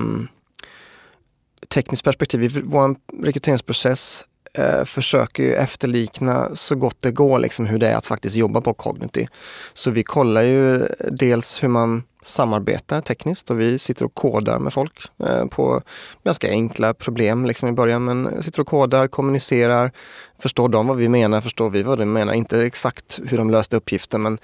[1.67, 2.43] tekniskt perspektiv.
[2.43, 4.25] I vår rekryteringsprocess
[4.57, 8.61] eh, försöker ju efterlikna så gott det går liksom hur det är att faktiskt jobba
[8.61, 9.27] på Cognity.
[9.73, 14.73] Så vi kollar ju dels hur man samarbetar tekniskt och vi sitter och kodar med
[14.73, 14.93] folk
[15.23, 15.81] eh, på
[16.23, 18.05] ganska enkla problem liksom i början.
[18.05, 19.91] Men sitter och kodar, kommunicerar,
[20.39, 22.33] förstår de vad vi menar, förstår vi vad de menar.
[22.33, 24.37] Inte exakt hur de löste uppgiften men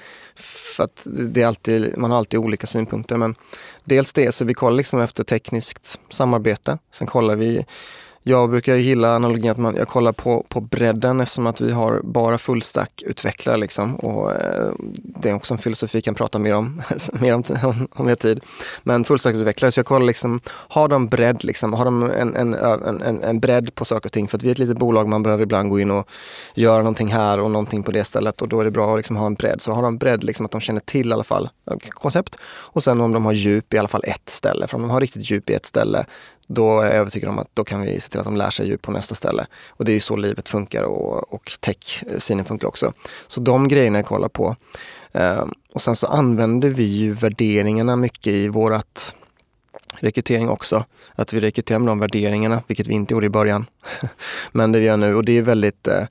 [0.75, 3.17] för att det är alltid, man har alltid olika synpunkter.
[3.17, 3.35] Men
[3.83, 6.77] dels det, så vi kollar liksom efter tekniskt samarbete.
[6.93, 7.65] Sen kollar vi
[8.23, 12.01] jag brukar gilla analogin att man, jag kollar på, på bredden eftersom att vi har
[12.03, 13.57] bara fullstack-utvecklare.
[13.57, 13.95] Liksom.
[13.95, 16.81] Och, eh, det är också en filosofi jag kan prata mer om,
[17.13, 18.39] mer om, om, om jag tid.
[18.83, 23.23] Men fullstack-utvecklare, så jag kollar liksom, har de bredd, liksom, har de en, en, en,
[23.23, 24.27] en bredd på saker och ting?
[24.27, 26.09] För att vi är ett litet bolag, man behöver ibland gå in och
[26.55, 29.15] göra någonting här och någonting på det stället och då är det bra att liksom
[29.15, 29.61] ha en bredd.
[29.61, 32.37] Så har de bredd, liksom, att de känner till i alla fall eh, koncept.
[32.45, 34.67] Och sen om de har djup i alla fall ett ställe.
[34.67, 36.05] För om de har riktigt djup i ett ställe,
[36.47, 38.67] då är jag övertygad om att då kan vi se till att de lär sig
[38.67, 39.47] djup på nästa ställe.
[39.69, 42.93] Och det är ju så livet funkar och, och tech-synen eh, funkar också.
[43.27, 44.55] Så de grejerna jag kollar på.
[45.11, 49.15] Eh, och sen så använder vi ju värderingarna mycket i vårat
[49.95, 50.85] rekrytering också.
[51.15, 53.65] Att vi rekryterar med de värderingarna, vilket vi inte gjorde i början.
[54.51, 56.03] Men det vi gör nu och det är väldigt eh,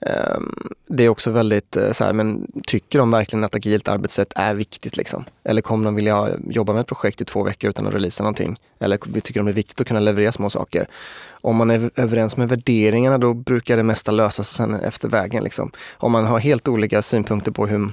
[0.00, 4.32] Ehm, det är också väldigt eh, så här, men tycker de verkligen att agilt arbetssätt
[4.36, 4.96] är viktigt?
[4.96, 5.24] Liksom?
[5.44, 8.58] Eller kommer de vilja jobba med ett projekt i två veckor utan att releasa någonting?
[8.78, 10.88] Eller tycker de det är viktigt att kunna leverera små saker?
[11.30, 15.44] Om man är överens med värderingarna då brukar det mesta lösa sig sen efter vägen.
[15.44, 15.70] Liksom.
[15.96, 17.90] Om man har helt olika synpunkter på hur,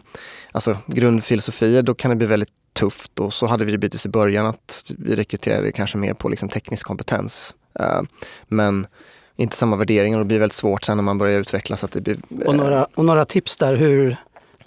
[0.52, 3.20] alltså grundfilosofier, då kan det bli väldigt tufft.
[3.20, 6.50] Och så hade vi det bitvis i början att vi rekryterade kanske mer på liksom
[6.50, 7.56] teknisk kompetens.
[7.80, 8.08] Ehm,
[8.48, 8.88] men
[9.36, 11.84] inte samma värderingar och det blir väldigt svårt sen när man börjar utvecklas.
[11.84, 14.18] Att det blir, och, eh, några, och några tips där hur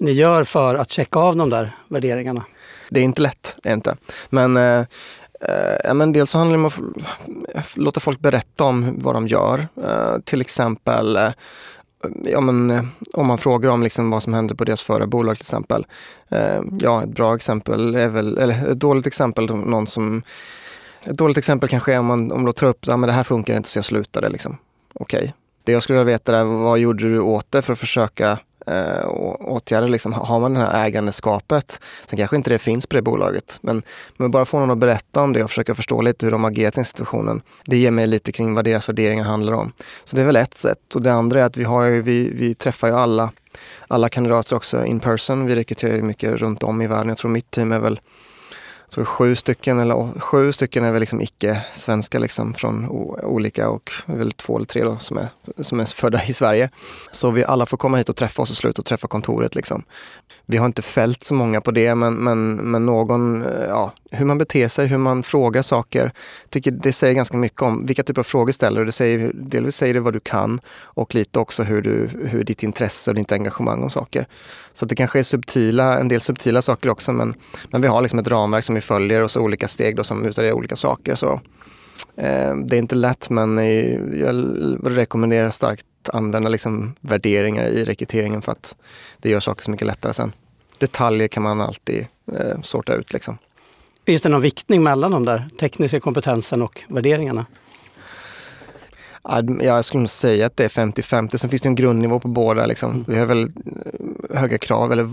[0.00, 2.44] ni gör för att checka av de där värderingarna?
[2.90, 3.96] Det är inte lätt, är inte.
[4.30, 4.84] Men, eh,
[5.84, 6.92] eh, men dels så handlar det om
[7.54, 9.68] att låta folk berätta om vad de gör.
[9.84, 11.30] Eh, till exempel eh,
[12.24, 15.36] ja, men, eh, om man frågar om liksom vad som hände på deras förra bolag
[15.36, 15.86] till exempel.
[16.80, 20.22] ja, ett bra exempel är väl, eller ett dåligt exempel, någon som
[21.04, 23.56] ett dåligt exempel kanske är om man om man tar upp, ja det här funkar
[23.56, 24.28] inte så jag slutade.
[24.28, 24.56] Liksom.
[24.94, 25.18] Okej.
[25.18, 25.32] Okay.
[25.64, 29.08] Det jag skulle vilja veta är, vad gjorde du åt det för att försöka eh,
[29.40, 31.80] åtgärda, liksom, har man det här ägandeskapet?
[32.06, 33.82] Sen kanske inte det finns på det bolaget, men,
[34.16, 36.78] men bara få någon att berätta om det och försöka förstå lite hur de agerat
[36.78, 37.42] i situationen.
[37.64, 39.72] Det ger mig lite kring vad deras värderingar handlar om.
[40.04, 40.94] Så det är väl ett sätt.
[40.94, 43.32] Och det andra är att vi, har vi, vi träffar ju alla,
[43.88, 45.46] alla kandidater också in person.
[45.46, 47.08] Vi rekryterar mycket runt om i världen.
[47.08, 48.00] Jag tror mitt team är väl
[48.90, 52.88] tror sju stycken, eller sju stycken är väl liksom icke-svenska liksom från
[53.22, 55.28] olika och väl två eller tre då som är,
[55.60, 56.70] som är födda i Sverige.
[57.12, 59.82] Så vi alla får komma hit och träffa oss och sluta och träffa kontoret liksom.
[60.46, 64.24] Vi har inte fällt så många på det men, men, men någon, eh, ja, hur
[64.24, 66.12] man beter sig, hur man frågar saker.
[66.50, 69.94] tycker det säger ganska mycket om vilka typer av frågor ställer det säger, Delvis säger
[69.94, 73.82] det vad du kan och lite också hur, du, hur ditt intresse och ditt engagemang
[73.82, 74.26] om saker.
[74.72, 77.34] Så det kanske är subtila, en del subtila saker också men,
[77.70, 80.26] men vi har liksom ett ramverk som vi följer och så olika steg då som
[80.26, 81.14] utvärderar olika saker.
[81.14, 81.40] Så,
[82.16, 83.58] eh, det är inte lätt men
[84.18, 84.34] jag
[84.82, 88.76] rekommenderar starkt att använda liksom värderingar i rekryteringen för att
[89.18, 90.32] det gör saker så mycket lättare sen.
[90.78, 93.12] Detaljer kan man alltid eh, sorta ut.
[93.12, 93.38] Liksom.
[94.08, 97.46] Finns det någon viktning mellan de där tekniska kompetensen och värderingarna?
[99.22, 101.36] Ja, jag skulle nog säga att det är 50-50.
[101.36, 102.66] Sen finns det en grundnivå på båda.
[102.66, 102.90] Liksom.
[102.90, 103.04] Mm.
[103.06, 105.08] Vi har väl eh, höga krav, eller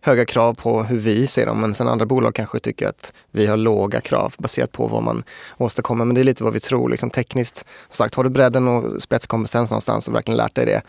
[0.00, 1.60] höga krav på hur vi ser dem.
[1.60, 5.24] Men sen andra bolag kanske tycker att vi har låga krav baserat på vad man
[5.56, 6.04] åstadkommer.
[6.04, 6.88] Men det är lite vad vi tror.
[6.88, 10.82] Liksom, tekniskt, sagt, har du bredden och spetskompetens någonstans och verkligen lärt dig det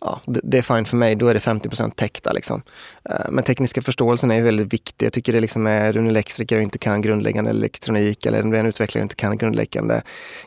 [0.00, 2.32] ja, det, är fine för mig, då är det 50 täckta.
[2.32, 2.62] Liksom.
[3.10, 5.06] Eh, men tekniska förståelsen är väldigt viktig.
[5.06, 9.02] Jag tycker det liksom är en elektriker och inte kan grundläggande elektronik eller en utvecklare
[9.02, 10.02] inte kan grundläggande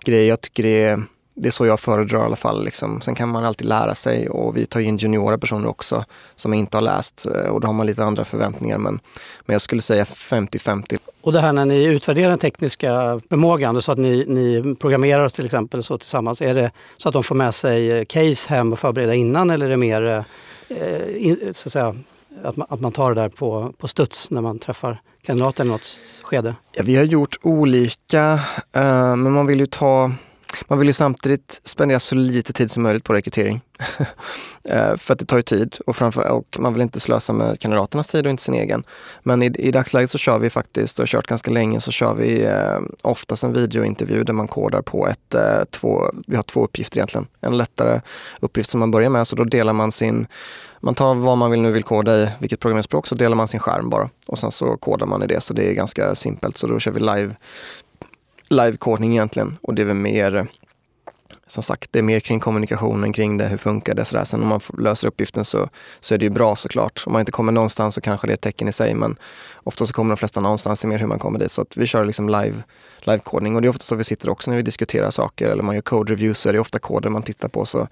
[0.05, 0.29] grejer.
[0.29, 1.03] Jag tycker det är
[1.35, 2.65] det är så jag föredrar i alla fall.
[2.65, 3.01] Liksom.
[3.01, 6.77] Sen kan man alltid lära sig och vi tar in juniora personer också som inte
[6.77, 8.77] har läst eh, och då har man lite andra förväntningar.
[8.77, 8.99] Men,
[9.45, 10.97] men jag skulle säga 50-50.
[11.21, 15.45] Och det här när ni utvärderar den tekniska förmågan, så att ni, ni programmerar till
[15.45, 19.13] exempel så tillsammans, är det så att de får med sig case hem och förbereda
[19.13, 20.25] innan eller är det mer
[20.69, 21.95] eh, så att, säga,
[22.43, 25.69] att, man, att man tar det där på, på studs när man träffar kandidaten i
[25.69, 26.55] något skede?
[26.71, 28.39] Ja, vi har gjort olika,
[29.15, 30.11] men man vill ju ta
[30.67, 33.61] man vill ju samtidigt spendera så lite tid som möjligt på rekrytering.
[34.69, 37.59] Eh, för att det tar ju tid och, framför, och man vill inte slösa med
[37.59, 38.83] kandidaternas tid och inte sin egen.
[39.23, 42.13] Men i, i dagsläget så kör vi faktiskt, och har kört ganska länge, så kör
[42.13, 46.63] vi eh, oftast en videointervju där man kodar på ett, eh, två, vi har två
[46.63, 47.27] uppgifter egentligen.
[47.41, 48.01] En lättare
[48.39, 50.27] uppgift som man börjar med, så då delar man sin,
[50.79, 53.59] man tar vad man vill nu vill koda i, vilket programmeringsspråk, så delar man sin
[53.59, 54.09] skärm bara.
[54.27, 56.57] Och sen så kodar man i det, så det är ganska simpelt.
[56.57, 57.35] Så då kör vi live
[58.53, 60.47] live-kodning egentligen och det är väl mer
[61.47, 64.23] som sagt, det är mer kring kommunikationen kring det, hur funkar det sådär.
[64.23, 67.03] Sen om man löser uppgiften så, så är det ju bra såklart.
[67.05, 69.15] Om man inte kommer någonstans så kanske det är ett tecken i sig, men
[69.63, 71.51] ofta så kommer de flesta någonstans, det är mer hur man kommer dit.
[71.51, 72.63] Så att vi kör liksom live,
[72.99, 75.75] live-kodning och det är ofta så vi sitter också när vi diskuterar saker eller man
[75.75, 77.65] gör code reviews så är det ofta koder man tittar på.
[77.65, 77.87] Så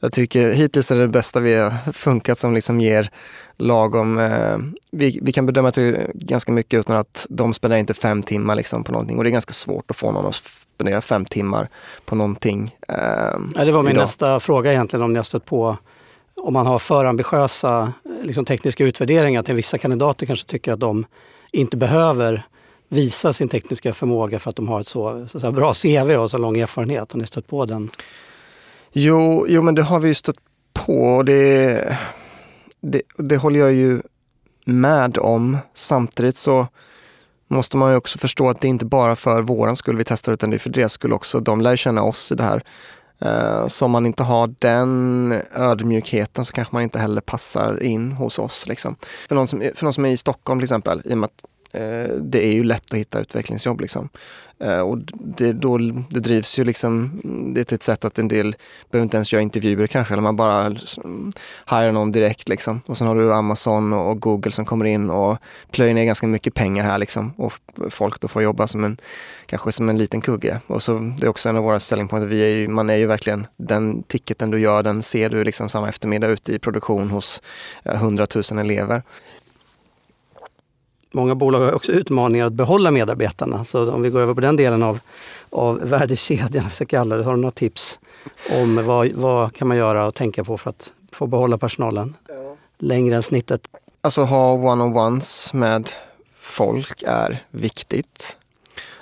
[0.00, 3.10] jag tycker hittills är det bästa vi har funkat som liksom ger
[3.56, 4.58] lagom, eh,
[4.90, 8.22] vi, vi kan bedöma att det är ganska mycket utan att de spenderar inte fem
[8.22, 10.34] timmar liksom på någonting och det är ganska svårt att få någon att
[10.74, 11.68] spendera fem timmar
[12.04, 12.76] på någonting.
[12.88, 12.96] Eh,
[13.54, 14.02] ja, det var min idag.
[14.02, 15.76] nästa fråga egentligen om ni har stött på
[16.36, 21.06] om man har för ambitiösa liksom, tekniska utvärderingar till vissa kandidater kanske tycker att de
[21.52, 22.46] inte behöver
[22.88, 26.30] visa sin tekniska förmåga för att de har ett så, så, så bra CV och
[26.30, 27.12] så lång erfarenhet.
[27.12, 27.90] Har ni stött på den?
[28.92, 30.36] Jo, jo men det har vi ju stött
[30.86, 31.22] på.
[31.22, 31.98] Det,
[32.80, 34.02] det, det håller jag ju
[34.64, 35.58] med om.
[35.74, 36.66] Samtidigt så
[37.48, 40.50] måste man ju också förstå att det inte bara för våran skull vi testar utan
[40.50, 41.40] det är för deras skull också.
[41.40, 42.62] De lär känna oss i det här.
[43.20, 48.12] Eh, så om man inte har den ödmjukheten så kanske man inte heller passar in
[48.12, 48.66] hos oss.
[48.66, 48.96] Liksom.
[49.28, 51.44] För, någon som, för någon som är i Stockholm till exempel, i och med att
[51.72, 53.80] Eh, det är ju lätt att hitta utvecklingsjobb.
[53.80, 54.08] Liksom.
[54.60, 55.78] Eh, och det, då,
[56.10, 58.56] det drivs ju liksom, mm, det är ett sätt att en del
[58.90, 60.66] behöver inte ens göra intervjuer kanske, eller man bara
[61.04, 61.32] mm,
[61.64, 62.80] hajar någon direkt liksom.
[62.86, 65.38] Och sen har du Amazon och Google som kommer in och
[65.70, 67.32] plöjer ner ganska mycket pengar här liksom.
[67.36, 67.52] Och
[67.90, 69.00] folk då får jobba som en,
[69.46, 70.60] kanske som en liten kugge.
[70.66, 72.96] Och så det är också en av våra selling points, vi är ju, man är
[72.96, 77.10] ju verkligen, den ticketen du gör, den ser du liksom samma eftermiddag ute i produktion
[77.10, 77.42] hos
[77.84, 79.02] eh, hundratusen elever
[81.12, 83.64] många bolag har också utmaningar att behålla medarbetarna.
[83.64, 85.00] Så om vi går över på den delen av,
[85.50, 87.98] av värdekedjan, vi ska kalla det, har du några tips
[88.50, 92.16] om vad, vad kan man göra och tänka på för att få behålla personalen
[92.78, 93.68] längre än snittet?
[94.00, 95.90] Alltså ha one-on-ones med
[96.34, 98.36] folk är viktigt.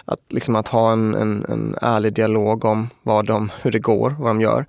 [0.05, 4.17] Att, liksom att ha en, en, en ärlig dialog om vad de, hur det går,
[4.19, 4.67] vad de gör.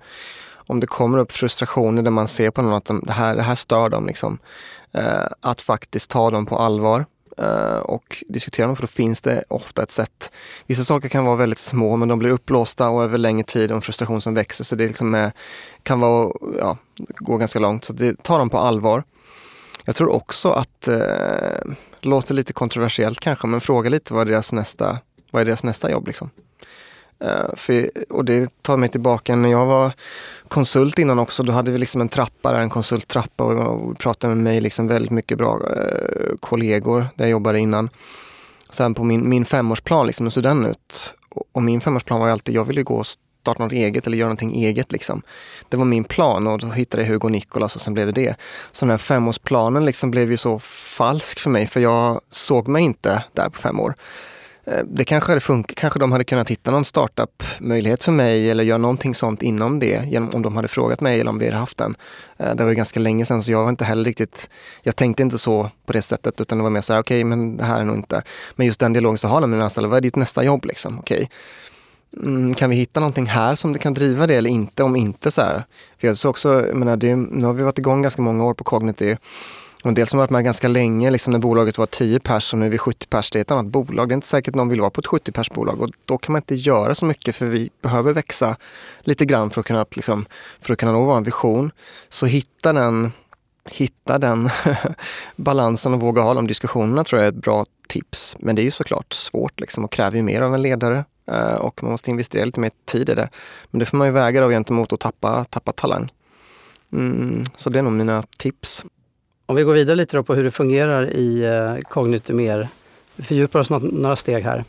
[0.52, 3.42] Om det kommer upp frustrationer där man ser på någon att de, det, här, det
[3.42, 4.38] här stör dem, liksom,
[4.92, 7.04] eh, att faktiskt ta dem på allvar
[7.40, 10.30] Eh, och diskutera dem för då finns det ofta ett sätt.
[10.66, 13.76] Vissa saker kan vara väldigt små men de blir upplåsta och över längre tid och
[13.76, 15.32] en frustration som växer så det liksom är,
[15.82, 16.76] kan vara, ja,
[17.18, 17.84] gå ganska långt.
[17.84, 19.02] Så det, ta dem på allvar.
[19.84, 24.52] Jag tror också att, eh, låter lite kontroversiellt kanske, men fråga lite vad är deras
[24.52, 24.98] nästa,
[25.30, 26.30] vad är deras nästa jobb liksom.
[27.20, 29.92] Eh, för, och det tar mig tillbaka när jag var
[30.48, 31.42] konsult innan också.
[31.42, 35.10] Då hade vi liksom en trappa, där, en konsulttrappa och, pratade med mig liksom väldigt
[35.10, 37.88] mycket bra eh, kollegor där jag jobbade innan.
[38.70, 41.14] Sen på min, min femårsplan, liksom, hur såg den ut?
[41.28, 44.16] Och, och min femårsplan var ju alltid, jag ville gå och starta något eget eller
[44.16, 44.92] göra någonting eget.
[44.92, 45.22] Liksom.
[45.68, 48.12] Det var min plan och då hittade jag Hugo och Nicolas och sen blev det
[48.12, 48.36] det.
[48.72, 52.82] Så den här femårsplanen liksom blev ju så falsk för mig för jag såg mig
[52.82, 53.94] inte där på fem år.
[54.70, 58.64] Eh, det kanske hade funkat, kanske de hade kunnat hitta någon startup-möjlighet för mig eller
[58.64, 61.58] göra någonting sånt inom det, genom, om de hade frågat mig eller om vi hade
[61.58, 61.94] haft den.
[62.38, 64.50] Eh, det var ju ganska länge sedan så jag var inte heller riktigt,
[64.82, 67.24] jag tänkte inte så på det sättet utan det var mer så här, okej okay,
[67.24, 68.22] men det här är nog inte,
[68.56, 70.98] men just den dialogen så har med mina anställda, vad är ditt nästa jobb liksom?
[70.98, 71.16] Okej.
[71.16, 71.28] Okay.
[72.16, 74.82] Mm, kan vi hitta någonting här som det kan driva det eller inte?
[74.82, 75.64] Om inte så här.
[75.98, 78.54] För jag såg också, jag menar, det, nu har vi varit igång ganska många år
[78.54, 79.16] på Cognity
[79.84, 82.58] en del som har varit med ganska länge, liksom när bolaget var 10 pers och
[82.58, 84.08] nu är vi 70 pers, det är ett annat bolag.
[84.08, 86.32] Det är inte säkert någon vill vara på ett 70 pers bolag och då kan
[86.32, 88.56] man inte göra så mycket för vi behöver växa
[89.00, 90.26] lite grann för att kunna, liksom,
[90.60, 91.70] för att kunna nå vår vision.
[92.08, 93.12] Så hitta den,
[93.70, 94.50] hitta den
[95.36, 98.36] balansen och våga ha de diskussionerna tror jag är ett bra tips.
[98.38, 101.54] Men det är ju såklart svårt liksom och kräver ju mer av en ledare eh,
[101.54, 103.28] och man måste investera lite mer tid i det.
[103.70, 106.12] Men det får man ju väga då gentemot att tappa, tappa talang.
[106.92, 108.84] Mm, så det är nog mina tips.
[109.50, 111.44] Om vi går vidare lite då på hur det fungerar i
[111.94, 112.68] eh, mer,
[113.16, 114.64] vi fördjupar oss några, steg här.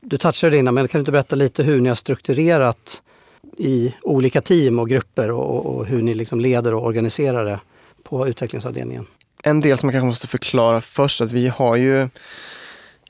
[0.00, 3.02] Du touchade det innan, men kan du inte berätta lite hur ni har strukturerat
[3.56, 7.60] i olika team och grupper och, och hur ni liksom leder och organiserar det
[8.02, 9.06] på utvecklingsavdelningen?
[9.42, 12.08] En del som jag kanske måste förklara först att vi har ju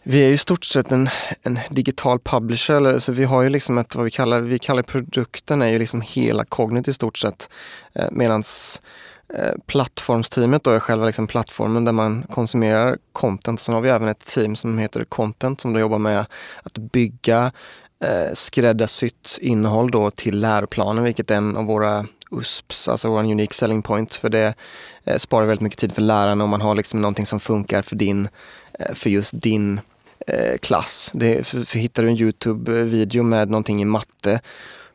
[0.03, 1.09] vi är ju i stort sett en,
[1.43, 4.83] en digital publisher, eller, så vi har ju liksom ett, vad vi kallar, vi kallar
[4.83, 7.49] produkten är ju liksom hela Cognit i stort sett.
[7.93, 8.43] Eh, Medan
[9.35, 13.61] Eh, plattformsteamet då är själva liksom plattformen där man konsumerar content.
[13.61, 16.27] Sen har vi även ett team som heter Content som då jobbar med
[16.63, 17.53] att bygga
[18.01, 23.55] eh, skräddarsytt innehåll då till läroplanen, vilket är en av våra USPs, alltså vår unique
[23.55, 24.15] selling point.
[24.15, 24.55] För det
[25.05, 27.97] eh, sparar väldigt mycket tid för lärarna om man har liksom någonting som funkar för,
[27.97, 28.29] din,
[28.79, 29.81] eh, för just din
[30.27, 31.11] eh, klass.
[31.15, 34.41] Det, för, för hittar du en Youtube-video med någonting i matte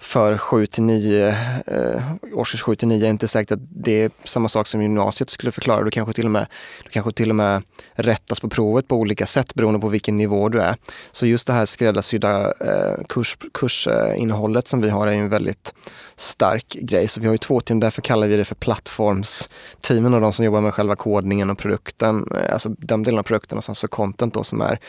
[0.03, 1.27] för 7 till 9,
[1.67, 2.01] eh,
[2.33, 5.51] årskurs 7 till 9 är inte säkert att det är samma sak som gymnasiet skulle
[5.51, 5.83] förklara.
[5.83, 6.47] Du kanske till och med,
[6.83, 7.63] du kanske till och med
[7.93, 10.75] rättas på provet på olika sätt beroende på vilken nivå du är.
[11.11, 15.73] Så just det här skräddarsydda eh, kurs, kursinnehållet som vi har är en väldigt
[16.15, 17.07] stark grej.
[17.07, 20.45] Så vi har ju två team, därför kallar vi det för plattformsteamen och de som
[20.45, 23.87] jobbar med själva kodningen och produkten, eh, alltså den delen av produkten och sen så
[23.87, 24.79] content då som är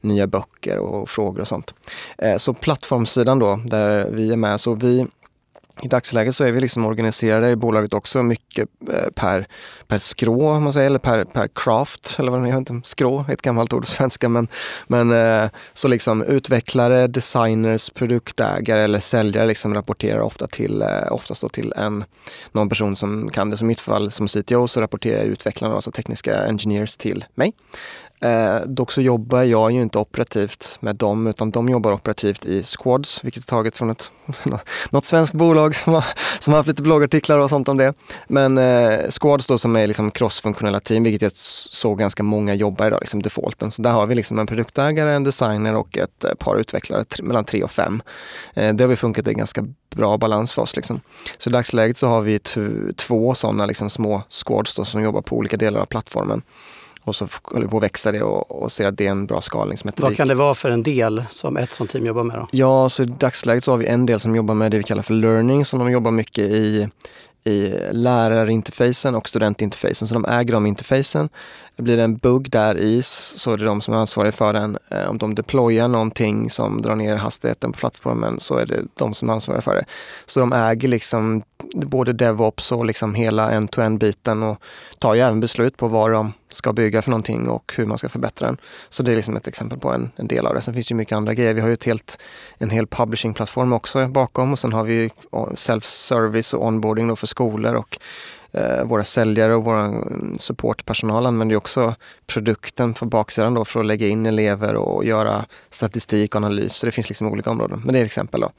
[0.00, 1.74] nya böcker och frågor och sånt.
[2.18, 5.06] Eh, så plattformsidan då, där vi är med, så vi
[5.82, 9.46] i dagsläget så är vi liksom organiserade i bolaget också mycket eh, per,
[9.86, 13.42] per skrå, man säger, eller per, per craft, eller vad det är, inte, skrå, ett
[13.42, 14.48] gammalt ord på svenska, men,
[14.86, 21.42] men eh, så liksom utvecklare, designers, produktägare eller säljare liksom rapporterar ofta till, eh, oftast
[21.42, 22.04] då till en,
[22.52, 23.56] någon person som kan det.
[23.56, 27.52] Som i mitt fall som CTO så rapporterar utvecklarna, alltså tekniska engineers till mig.
[28.24, 32.62] Eh, dock så jobbar jag ju inte operativt med dem utan de jobbar operativt i
[32.62, 34.10] Squads, vilket är taget från ett,
[34.90, 36.04] något svenskt bolag som har,
[36.38, 37.94] som har haft lite bloggartiklar och sånt om det.
[38.28, 42.86] Men eh, Squads då som är liksom crossfunktionella team, vilket jag såg ganska många jobbar
[42.86, 43.70] idag, liksom defaulten.
[43.70, 47.44] Så där har vi liksom en produktägare, en designer och ett eh, par utvecklare, mellan
[47.44, 48.02] tre och fem.
[48.54, 50.76] Eh, det har vi funkat i ganska bra balans för oss.
[50.76, 51.00] Liksom.
[51.38, 52.38] Så i dagsläget så har vi
[52.96, 56.42] två sådana liksom små squads då, som jobbar på olika delar av plattformen
[57.04, 59.26] och så håller vi på att växa det och, och ser att det är en
[59.26, 60.04] bra skalningsmetodik.
[60.04, 62.36] Vad kan det vara för en del som ett sånt team jobbar med?
[62.36, 62.48] Då?
[62.50, 65.02] Ja, så i dagsläget så har vi en del som jobbar med det vi kallar
[65.02, 66.88] för learning, som de jobbar mycket i
[67.44, 70.08] i lärarinterfacen och studentinterfacen.
[70.08, 71.28] Så de äger de interfacen.
[71.76, 74.78] Blir det en bugg där i så är det de som är ansvariga för den.
[74.90, 79.14] Eh, om de deployar någonting som drar ner hastigheten på plattformen så är det de
[79.14, 79.84] som är ansvariga för det.
[80.26, 81.42] Så de äger liksom
[81.74, 84.62] både DevOps och liksom hela end-to-end biten och
[84.98, 88.08] tar ju även beslut på vad de ska bygga för någonting och hur man ska
[88.08, 88.56] förbättra den.
[88.88, 90.60] Så det är liksom ett exempel på en, en del av det.
[90.60, 91.54] Sen finns det ju mycket andra grejer.
[91.54, 92.18] Vi har ju ett helt,
[92.58, 95.10] en hel publishing-plattform också bakom och sen har vi
[95.54, 97.98] self-service och onboarding för skolor och
[98.52, 101.94] eh, våra säljare och vår mm, supportpersonal använder också
[102.26, 106.74] produkten på baksidan då för att lägga in elever och göra statistik och analys.
[106.74, 107.82] Så det finns liksom olika områden.
[107.84, 108.40] Men det är ett exempel.
[108.40, 108.50] Då.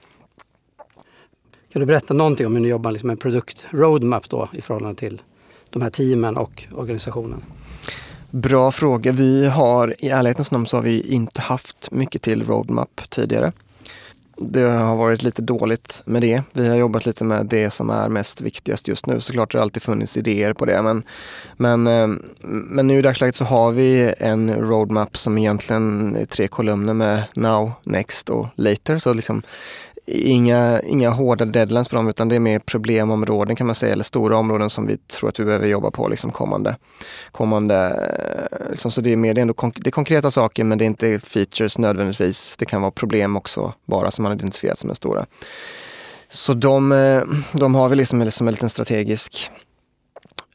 [1.76, 5.00] Kan du berätta någonting om hur ni jobbar liksom med produkt roadmap då i förhållande
[5.00, 5.22] till
[5.70, 7.44] de här teamen och organisationen?
[8.36, 9.12] Bra fråga.
[9.12, 13.52] Vi har i ärlighetens namn så har vi inte haft mycket till roadmap tidigare.
[14.38, 16.44] Det har varit lite dåligt med det.
[16.54, 19.22] Vi har jobbat lite med det som är mest viktigast just nu.
[19.22, 21.04] Såklart har det alltid funnits idéer på det men,
[21.58, 22.08] men, eh,
[22.42, 27.24] men nu i dagsläget så har vi en roadmap som egentligen är tre kolumner med
[27.36, 28.98] now, next och later.
[28.98, 29.42] Så liksom
[30.06, 34.04] inga, inga hårda deadlines på dem utan det är mer problemområden kan man säga, eller
[34.04, 36.76] stora områden som vi tror att vi behöver jobba på liksom kommande.
[37.32, 40.64] kommande eh, liksom, så det är mer det är ändå konk det är konkreta saker
[40.64, 42.58] men det är inte features nödvändigtvis.
[42.58, 45.26] Det kan vara problem också bara som man identifierat som är stora.
[46.30, 49.52] Så de, eh, de har vi liksom som en liten strategisk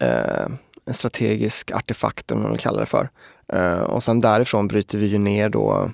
[0.01, 0.47] eh,
[0.91, 3.09] en strategisk artefakt, om man vill kalla det för.
[3.55, 5.91] Uh, och sen därifrån bryter vi ju ner då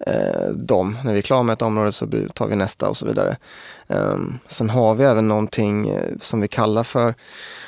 [0.00, 0.98] eh, dem.
[1.04, 3.36] När vi är klara med ett område så tar vi nästa och så vidare.
[3.88, 7.14] Eh, sen har vi även någonting eh, som vi kallar för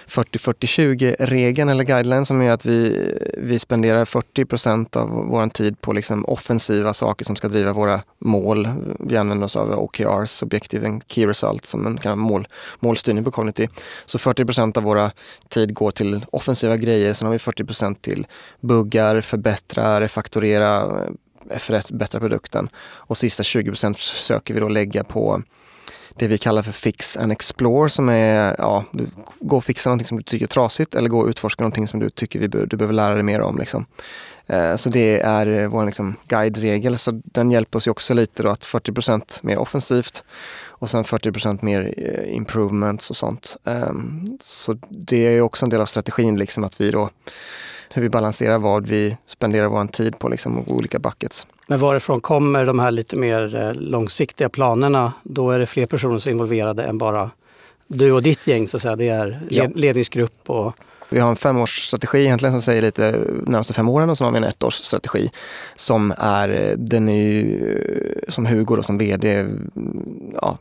[0.09, 6.25] 40-40-20-regeln eller guideline som är att vi, vi spenderar 40% av vår tid på liksom
[6.25, 8.69] offensiva saker som ska driva våra mål.
[8.99, 12.49] Vi använder oss av OKRs, Objective and Key Result, som en kan mål,
[12.81, 13.69] målstyrning på Cognity.
[14.07, 15.11] Så 40% av våra
[15.49, 17.13] tid går till offensiva grejer.
[17.15, 18.27] Sen har vi 40% till
[18.61, 21.11] buggar, förbättra, refaktorera, eh,
[21.59, 22.69] förbättra produkten.
[22.79, 25.43] Och sista 20 procent försöker vi då lägga på
[26.19, 29.07] det vi kallar för Fix and Explore som är, ja, du
[29.41, 32.01] gå och fixa någonting som du tycker är trasigt eller gå och utforska någonting som
[32.01, 33.59] du tycker vi, du behöver lära dig mer om.
[33.59, 33.87] Liksom.
[34.47, 38.43] Eh, så det är eh, vår liksom, guide-regel, så den hjälper oss ju också lite
[38.43, 40.25] då att 40 procent mer offensivt
[40.79, 43.57] och sen 40% mer eh, improvements och sånt.
[43.65, 43.93] Eh,
[44.41, 47.11] så det är också en del av strategin, liksom att vi då
[47.95, 51.47] hur vi balanserar vad vi spenderar vår tid på, liksom, olika buckets.
[51.67, 55.13] Men varifrån kommer de här lite mer eh, långsiktiga planerna?
[55.23, 57.31] Då är det fler personer som är involverade än bara
[57.87, 58.97] du och ditt gäng så att säga.
[58.97, 60.77] Det är ledningsgrupp och
[61.11, 63.11] vi har en femårsstrategi egentligen som säger lite
[63.47, 65.31] närmaste fem åren och så har vi en ettårsstrategi
[65.77, 67.69] som är, eh, den är ju
[68.27, 70.59] eh, som Hugo då, som vd mm, ja,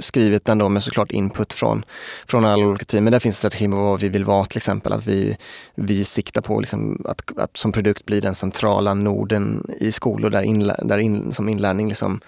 [0.00, 1.84] skrivit den då med såklart input från,
[2.26, 3.04] från alla olika team.
[3.04, 4.92] Men där finns strategin på vad vi vill vara till exempel.
[4.92, 5.36] Att vi,
[5.74, 10.42] vi siktar på liksom att, att som produkt bli den centrala noden i skolor där,
[10.42, 12.20] inlär, där in, som inlärning liksom,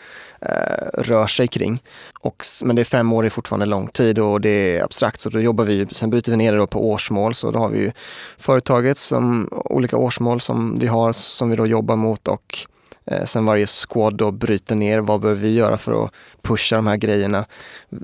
[0.42, 1.82] eh, rör sig kring.
[2.20, 5.28] Och, men det är fem år är fortfarande lång tid och det är abstrakt så
[5.28, 7.78] då jobbar vi, sen bryter vi ner det då på årsmål så då har vi
[7.78, 7.92] ju
[8.38, 12.58] företaget som olika årsmål som vi har som vi då jobbar mot och
[13.06, 16.10] eh, sen varje squad då bryter ner vad behöver vi göra för att
[16.42, 17.44] pusha de här grejerna.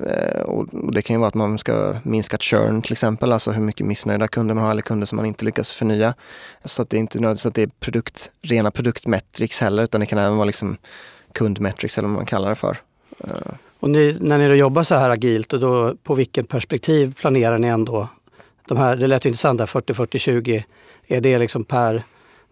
[0.07, 3.63] Eh, och det kan ju vara att man ska minska churn till exempel, alltså hur
[3.63, 6.15] mycket missnöjda kunder man har eller kunder som man inte lyckas förnya.
[6.65, 10.07] Så att det är inte nödvändigtvis att det är produkt, rena produktmetrics heller utan det
[10.07, 10.77] kan även vara liksom
[11.39, 12.77] kundmetrics eller vad man kallar det för.
[13.25, 13.53] Eh.
[13.81, 17.59] Och ni, när ni då jobbar så här agilt, och då, på vilket perspektiv planerar
[17.59, 18.09] ni ändå?
[18.69, 20.63] De här, det lät ju intressant där, 40-40-20.
[21.07, 22.03] Är det liksom per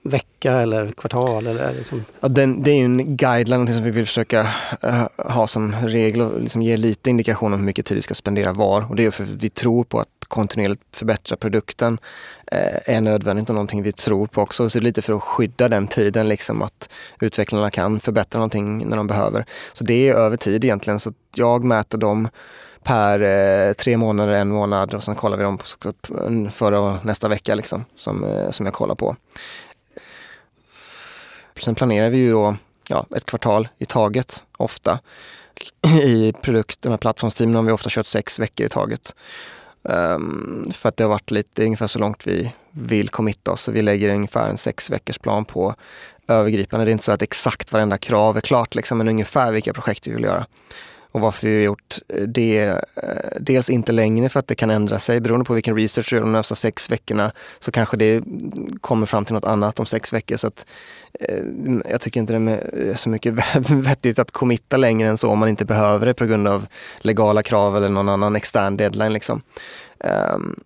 [0.09, 1.47] vecka eller kvartal?
[1.47, 2.05] Eller liksom?
[2.21, 4.43] Ja, den, det är ju en guideline, som vi vill försöka
[4.85, 8.15] uh, ha som regel och liksom ge lite indikation om hur mycket tid vi ska
[8.15, 8.91] spendera var.
[8.91, 11.93] Och det är för att vi tror på att kontinuerligt förbättra produkten
[12.53, 14.69] uh, är nödvändigt och någonting vi tror på också.
[14.69, 16.89] Så det är lite för att skydda den tiden, liksom att
[17.21, 19.45] utvecklarna kan förbättra någonting när de behöver.
[19.73, 20.99] Så det är över tid egentligen.
[20.99, 22.29] Så att jag mäter dem
[22.87, 27.05] per eh, tre månader, en månad och sen kollar vi dem på, på, förra och
[27.05, 29.17] nästa vecka liksom, som, eh, som jag kollar på.
[31.59, 32.57] Sen planerar vi ju då
[32.89, 34.99] ja, ett kvartal i taget ofta.
[36.03, 39.15] I produkterna, plattformsteamen har vi ofta kört sex veckor i taget.
[39.83, 43.53] Um, för att det har varit lite, det är ungefär så långt vi vill committa
[43.53, 43.63] oss.
[43.63, 45.75] Så vi lägger ungefär en sex veckors plan på
[46.29, 46.85] övergripande.
[46.85, 50.07] Det är inte så att exakt varenda krav är klart, liksom, men ungefär vilka projekt
[50.07, 50.47] vi vill göra.
[51.17, 52.81] Och varför vi har gjort eh, det, eh,
[53.41, 56.23] dels inte längre för att det kan ändra sig beroende på vilken research du gör
[56.23, 58.23] de nästa sex veckorna så kanske det
[58.81, 60.37] kommer fram till något annat om sex veckor.
[60.37, 60.67] Så att,
[61.21, 61.45] eh,
[61.91, 62.51] jag tycker inte det
[62.91, 63.35] är så mycket
[63.71, 66.67] vettigt att committa längre än så om man inte behöver det på grund av
[66.99, 69.13] legala krav eller någon annan extern deadline.
[69.13, 69.43] Liksom.
[70.01, 70.61] Ehm,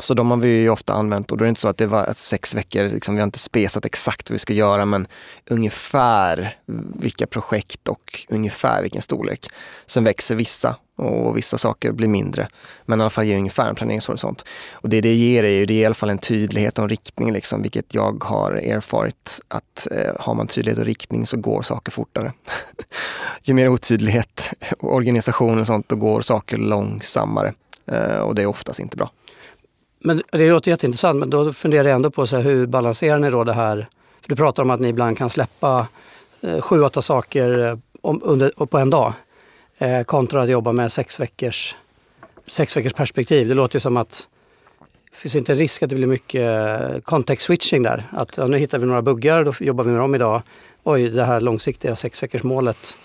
[0.00, 1.86] så de har vi ju ofta använt och då är det inte så att det
[1.86, 5.06] var sex veckor, liksom, vi har inte spesat exakt vad vi ska göra men
[5.50, 6.56] ungefär
[7.00, 9.48] vilka projekt och ungefär vilken storlek.
[9.86, 12.48] Sen växer vissa och vissa saker blir mindre.
[12.84, 14.44] Men i alla fall ger ungefär en planeringshorisont.
[14.72, 16.88] Och det det ger är ju det är i alla fall en tydlighet och en
[16.88, 21.62] riktning, liksom, vilket jag har erfarit att eh, har man tydlighet och riktning så går
[21.62, 22.32] saker fortare.
[23.42, 27.54] Ju mer otydlighet och organisation och sånt, då går saker långsammare.
[27.86, 29.10] Eh, och det är oftast inte bra.
[30.02, 33.30] Men det låter jätteintressant, men då funderar jag ändå på så här, hur balanserar ni
[33.30, 33.86] då det här?
[34.20, 35.86] För du pratar om att ni ibland kan släppa
[36.40, 39.12] eh, sju, åtta saker eh, om, under, på en dag.
[39.78, 41.76] Eh, kontra att jobba med sex veckors,
[42.46, 43.48] sex veckors perspektiv.
[43.48, 44.26] Det låter ju som att
[45.10, 48.08] det finns inte en risk att det blir mycket eh, context switching där.
[48.12, 50.42] Att ja, nu hittar vi några buggar, då jobbar vi med dem idag.
[50.82, 52.96] Oj, det här långsiktiga sex veckors målet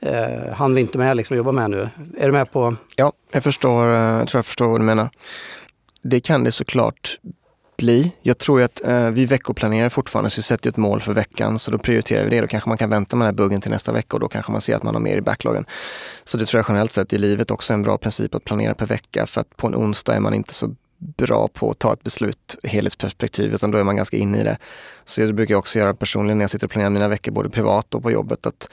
[0.00, 1.88] eh, hann vi inte med liksom, att jobba med nu.
[2.18, 2.76] Är du med på?
[2.96, 5.08] Ja, jag förstår, eh, jag tror jag förstår vad du menar.
[6.02, 7.18] Det kan det såklart
[7.80, 8.12] bli.
[8.22, 11.70] Jag tror att eh, vi veckoplanerar fortfarande, så vi sätter ett mål för veckan, så
[11.70, 12.40] då prioriterar vi det.
[12.40, 14.52] Då kanske man kan vänta med den här buggen till nästa vecka och då kanske
[14.52, 15.64] man ser att man har mer i backloggen.
[16.24, 18.74] Så det tror jag generellt sett i livet också är en bra princip att planera
[18.74, 20.74] per vecka, för att på en onsdag är man inte så
[21.16, 24.58] bra på att ta ett beslut helhetsperspektiv, utan då är man ganska inne i det.
[25.04, 27.50] Så det brukar jag också göra personligen när jag sitter och planerar mina veckor, både
[27.50, 28.68] privat och på jobbet, att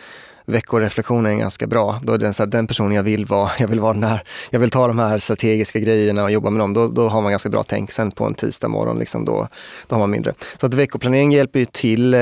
[0.48, 2.00] veckoreflektion är ganska bra.
[2.02, 4.24] Då är den, så här, den personen jag vill vara, jag vill vara den här,
[4.50, 6.74] jag vill ta de här strategiska grejerna och jobba med dem.
[6.74, 7.92] Då, då har man ganska bra tänk.
[7.92, 9.48] Sen på en tisdag morgon, liksom, då,
[9.88, 10.34] då har man mindre.
[10.58, 12.20] Så att veckoplanering hjälper ju till eh,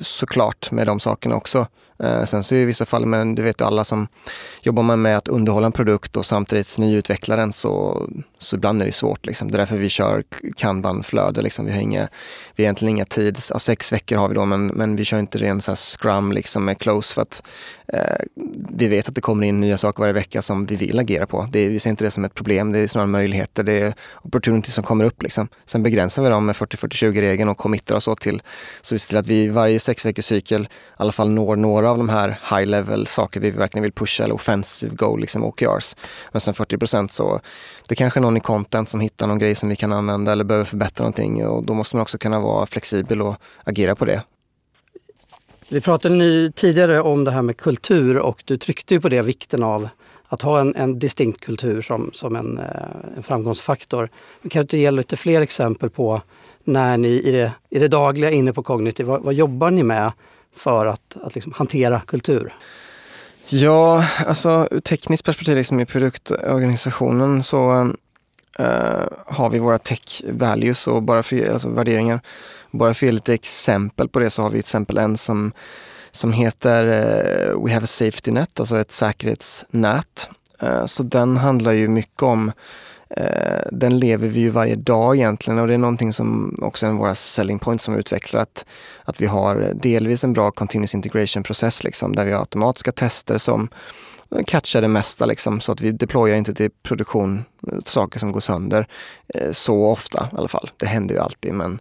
[0.00, 1.66] såklart med de sakerna också.
[1.98, 4.08] Eh, sen så i vissa fall, men du vet ju alla som
[4.62, 8.02] jobbar med att underhålla en produkt och samtidigt nyutveckla den så,
[8.38, 9.26] så ibland är det svårt.
[9.26, 9.50] Liksom.
[9.50, 10.24] Det är därför vi kör
[10.56, 11.42] kanbanflöde.
[11.42, 11.66] Liksom.
[11.66, 12.08] Vi har inga,
[12.56, 15.18] vi har egentligen inga tids, ja, sex veckor har vi då, men, men vi kör
[15.18, 17.42] inte ren så här scrum liksom med close för att
[17.88, 18.24] eh,
[18.70, 21.48] vi vet att det kommer in nya saker varje vecka som vi vill agera på.
[21.52, 24.74] Det, vi ser inte det som ett problem, det är snarare möjligheter, det är opportunities
[24.74, 25.22] som kommer upp.
[25.22, 25.48] Liksom.
[25.66, 28.42] Sen begränsar vi dem med 40-40-20-regeln och committar oss åt till,
[28.82, 30.66] så vi ser till att vi varje sex veckors cykel i
[30.96, 34.34] alla fall når några av de här high level saker vi verkligen vill pusha, eller
[34.34, 35.96] offensive goal, liksom OKRs.
[36.32, 37.40] Men sen 40 procent så,
[37.88, 40.44] det kanske är någon i content som hittar någon grej som vi kan använda eller
[40.44, 44.22] behöver förbättra någonting och då måste man också kunna vara flexibel och agera på det.
[45.68, 49.22] Vi pratade nu tidigare om det här med kultur och du tryckte ju på det,
[49.22, 49.88] vikten av
[50.28, 52.66] att ha en, en distinkt kultur som, som en, eh,
[53.16, 54.08] en framgångsfaktor.
[54.42, 56.22] Men kan du inte ge lite fler exempel på
[56.64, 60.12] när ni i det, i det dagliga inne på Cognitive, vad, vad jobbar ni med
[60.56, 62.54] för att, att liksom hantera kultur?
[63.48, 67.92] Ja, alltså ur tekniskt perspektiv liksom i produktorganisationen så
[68.60, 72.20] uh, har vi våra tech values och bara för, alltså värderingar.
[72.70, 75.52] Bara för att ge lite exempel på det så har vi till exempel en som,
[76.10, 80.28] som heter uh, We have a safety net, alltså ett säkerhetsnät.
[80.62, 82.52] Uh, så den handlar ju mycket om
[83.10, 86.90] Eh, den lever vi ju varje dag egentligen och det är någonting som också är
[86.90, 88.40] en av våra selling points som vi utvecklar.
[88.40, 88.66] Att,
[89.04, 93.38] att vi har delvis en bra continuous integration process liksom, där vi har automatiska tester
[93.38, 93.68] som
[94.46, 98.40] catchar det mesta liksom, så att vi deployar inte till produktion eh, saker som går
[98.40, 98.86] sönder
[99.34, 100.70] eh, så ofta i alla fall.
[100.76, 101.80] Det händer ju alltid men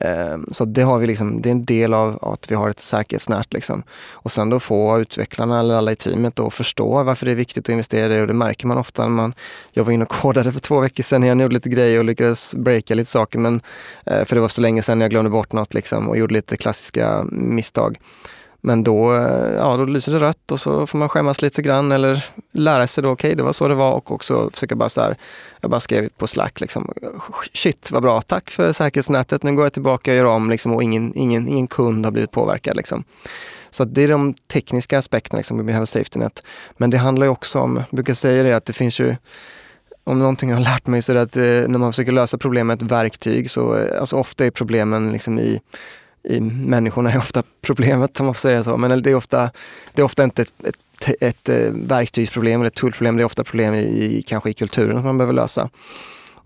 [0.00, 2.80] Ehm, så det har vi liksom, det är en del av att vi har ett
[2.80, 3.52] säkerhetsnät.
[3.52, 3.82] Liksom.
[4.12, 7.64] Och sen då få utvecklarna eller alla i teamet då förstå varför det är viktigt
[7.64, 9.34] att investera i det och det märker man ofta när man,
[9.72, 12.54] jag var inne och kodade för två veckor sedan igen, gjorde lite grejer och lyckades
[12.54, 13.60] breaka lite saker men
[14.06, 16.56] eh, för det var så länge sedan jag glömde bort något liksom och gjorde lite
[16.56, 17.98] klassiska misstag.
[18.60, 21.92] Men då, eh, ja, då lyser det rött och så får man skämmas lite grann
[21.92, 24.88] eller lära sig då, okej okay, det var så det var och också försöka bara
[24.88, 25.16] så här,
[25.60, 26.92] jag bara skrev på Slack liksom,
[27.54, 30.82] shit vad bra, tack för säkerhetsnätet, nu går jag tillbaka och gör om liksom, och
[30.82, 32.76] ingen, ingen, ingen kund har blivit påverkad.
[32.76, 33.04] Liksom.
[33.70, 36.42] Så det är de tekniska aspekterna, liksom, vi behöver safety net.
[36.76, 39.16] Men det handlar ju också om, jag brukar säga det att det finns ju
[40.04, 42.38] om någonting jag har lärt mig så är det att eh, när man försöker lösa
[42.38, 45.60] problem med ett verktyg så eh, alltså ofta är problemen liksom i
[46.22, 48.76] i människorna är ofta problemet om man får säga så.
[48.76, 49.50] Men det är ofta,
[49.94, 53.44] det är ofta inte ett, ett, ett eh, verktygsproblem eller ett tullproblem, Det är ofta
[53.44, 55.68] problem i, kanske i kulturen som man behöver lösa.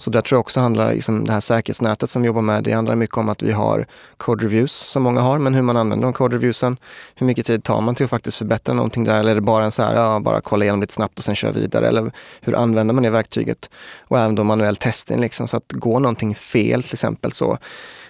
[0.03, 2.73] Så där tror jag också handlar, liksom det här säkerhetsnätet som vi jobbar med, det
[2.73, 6.07] handlar mycket om att vi har code reviews som många har, men hur man använder
[6.07, 6.77] de code reviewsen.
[7.14, 9.20] Hur mycket tid tar man till att faktiskt förbättra någonting där?
[9.20, 11.35] Eller är det bara en så här, ja, bara kolla igenom lite snabbt och sen
[11.35, 11.89] köra vidare?
[11.89, 13.70] Eller hur använder man det verktyget?
[14.09, 17.59] Och även då manuell testing, liksom, så att går någonting fel till exempel så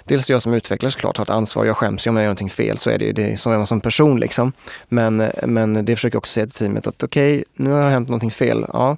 [0.04, 1.64] dels jag som utvecklare såklart har ett ansvar.
[1.64, 3.12] Jag skäms ju om jag gör någonting fel, så är det ju.
[3.12, 4.52] Det är som en som person liksom.
[4.88, 7.90] Men, men det försöker jag också säga till teamet att okej, okay, nu har det
[7.90, 8.66] hänt någonting fel.
[8.72, 8.96] Ja,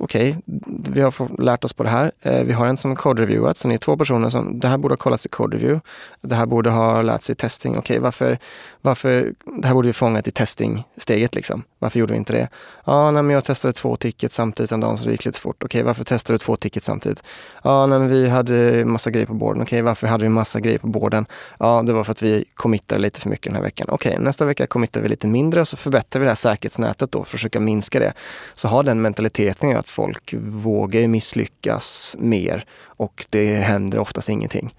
[0.00, 2.12] okej, okay, vi har lärt oss på det här.
[2.22, 4.92] Eh, vi har en som code-reviewat, så ni är två personer som, det här borde
[4.92, 5.80] ha kollats i code-review.
[6.20, 7.72] Det här borde ha lärt sig i testing.
[7.72, 8.38] Okej, okay, varför,
[8.80, 9.32] varför,
[9.62, 11.62] det här borde vi fångat i testing-steget liksom.
[11.78, 12.48] Varför gjorde vi inte det?
[12.84, 15.64] Ja, nej, men jag testade två tickets samtidigt en dag så det gick lite fort.
[15.64, 17.22] Okej, varför testade du två tickets samtidigt?
[17.64, 19.62] Ja, nej, men vi hade massa grejer på borden.
[19.62, 21.26] Okej, varför hade vi massa grejer på borden?
[21.58, 23.86] Ja, det var för att vi committade lite för mycket den här veckan.
[23.90, 27.18] Okej, nästa vecka committar vi lite mindre och så förbättrar vi det här säkerhetsnätet då
[27.18, 28.12] för att försöka minska det.
[28.54, 34.74] Så ha den mentaliteten att folk vågar misslyckas mer och det händer oftast ingenting.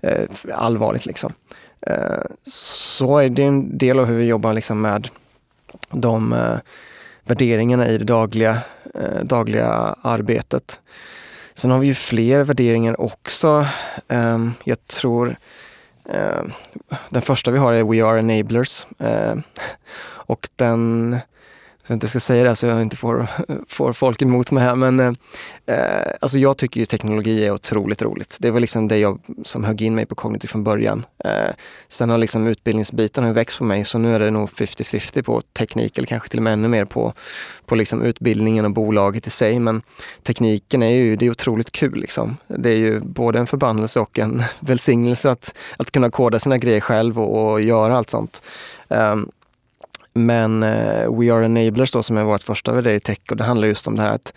[0.00, 1.32] Eh, allvarligt liksom.
[1.86, 5.08] Eh, så är det en del av hur vi jobbar liksom med
[5.92, 6.58] de eh,
[7.24, 8.58] värderingarna i det dagliga,
[8.94, 10.80] eh, dagliga arbetet.
[11.54, 13.66] Sen har vi ju fler värderingar också.
[14.08, 15.36] Eh, jag tror
[16.08, 16.42] eh,
[17.10, 18.86] den första vi har är We are enablers.
[18.98, 19.34] Eh,
[20.04, 21.18] och den
[21.86, 23.26] jag inte ska säga det så jag inte får,
[23.68, 25.12] får folk emot mig här men eh,
[25.66, 28.36] eh, alltså jag tycker ju teknologi är otroligt roligt.
[28.40, 31.06] Det var liksom det jag som högg in mig på kognitiv från början.
[31.24, 31.50] Eh,
[31.88, 35.40] sen har liksom utbildningsbiten har växt på mig så nu är det nog 50-50 på
[35.40, 37.14] teknik eller kanske till och med ännu mer på,
[37.66, 39.58] på liksom utbildningen och bolaget i sig.
[39.58, 39.82] Men
[40.22, 42.00] tekniken är ju det är otroligt kul.
[42.00, 42.36] Liksom.
[42.46, 46.80] Det är ju både en förbannelse och en välsignelse att, att kunna koda sina grejer
[46.80, 48.42] själv och, och göra allt sånt.
[48.88, 49.30] Um,
[50.12, 53.44] men eh, We Are Enablers då, som är vårt första värdering i tech och det
[53.44, 54.34] handlar just om det här att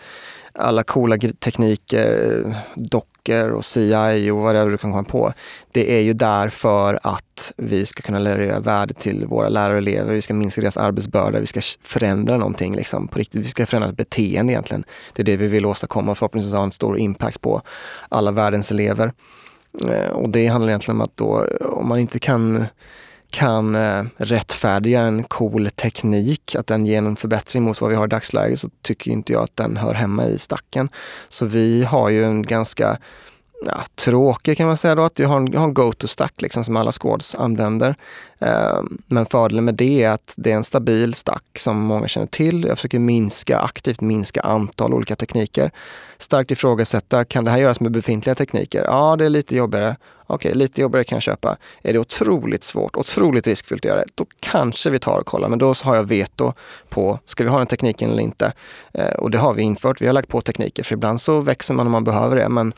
[0.57, 5.34] alla coola tekniker, eh, docker och CI och vad det är du kan komma på.
[5.71, 9.78] Det är ju där för att vi ska kunna leverera värde till våra lärare och
[9.78, 10.13] elever.
[10.13, 13.41] Vi ska minska deras arbetsbörda, vi ska förändra någonting liksom, på riktigt.
[13.41, 14.84] Vi ska förändra ett beteende egentligen.
[15.13, 17.61] Det är det vi vill åstadkomma och förhoppningsvis ha en stor impact på
[18.09, 19.13] alla världens elever.
[19.89, 22.65] Eh, och det handlar egentligen om att då, om man inte kan
[23.36, 28.05] kan eh, rättfärdiga en cool teknik, att den ger en förbättring mot vad vi har
[28.05, 30.89] i dagsläget, så tycker inte jag att den hör hemma i stacken.
[31.29, 32.97] Så vi har ju en ganska
[33.66, 36.91] ja, tråkig kan man säga då, att jag har en, en go-to-stack liksom, som alla
[36.91, 37.95] squads använder.
[38.39, 42.28] Eh, men fördelen med det är att det är en stabil stack som många känner
[42.28, 42.66] till.
[42.66, 45.72] Jag försöker minska, aktivt minska antal olika tekniker.
[46.18, 48.84] Starkt ifrågasätta, kan det här göras med befintliga tekniker?
[48.84, 49.95] Ja, det är lite jobbigare.
[50.28, 51.57] Okej, okay, lite jobbigare kan jag köpa.
[51.84, 55.49] Är det otroligt svårt, otroligt riskfyllt att göra det, då kanske vi tar och kollar.
[55.49, 56.53] Men då har jag veto
[56.89, 58.53] på, ska vi ha den tekniken eller inte?
[58.93, 60.01] Eh, och det har vi infört.
[60.01, 62.49] Vi har lagt på tekniker, för ibland så växer man om man behöver det.
[62.49, 62.74] Men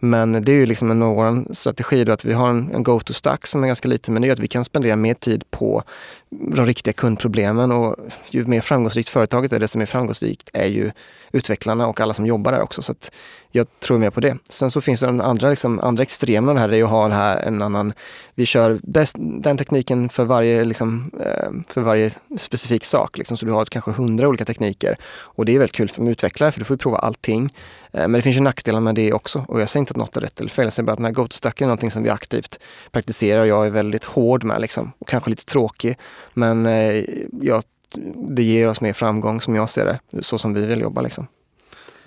[0.00, 3.46] men det är ju liksom en vår strategi då att vi har en, en go-to-stack
[3.46, 5.82] som är ganska liten, men det gör att vi kan spendera mer tid på
[6.30, 7.96] de riktiga kundproblemen och
[8.30, 10.90] ju mer framgångsrikt företaget är, desto mer framgångsrikt är ju
[11.32, 12.82] utvecklarna och alla som jobbar där också.
[12.82, 12.94] Så
[13.50, 14.36] jag tror mer på det.
[14.48, 17.38] Sen så finns det den andra, liksom, andra extremen här, det är att ha här
[17.38, 17.92] en annan,
[18.34, 23.18] vi kör bäst, den tekniken för varje, liksom, eh, för varje specifik sak.
[23.18, 23.36] Liksom.
[23.36, 26.60] Så du har kanske hundra olika tekniker och det är väldigt kul för utvecklare för
[26.60, 27.54] du får prova allting.
[27.92, 30.16] Eh, men det finns ju nackdelar med det också och jag säger inte att något
[30.16, 30.64] är rätt eller fel.
[30.64, 32.60] Jag säger bara att den här go-to-stacken är någonting som vi aktivt
[32.92, 35.96] praktiserar och jag är väldigt hård med liksom, och kanske lite tråkig.
[36.34, 37.04] Men eh,
[37.40, 37.62] ja,
[38.28, 41.00] det ger oss mer framgång som jag ser det, så som vi vill jobba.
[41.00, 41.26] Liksom.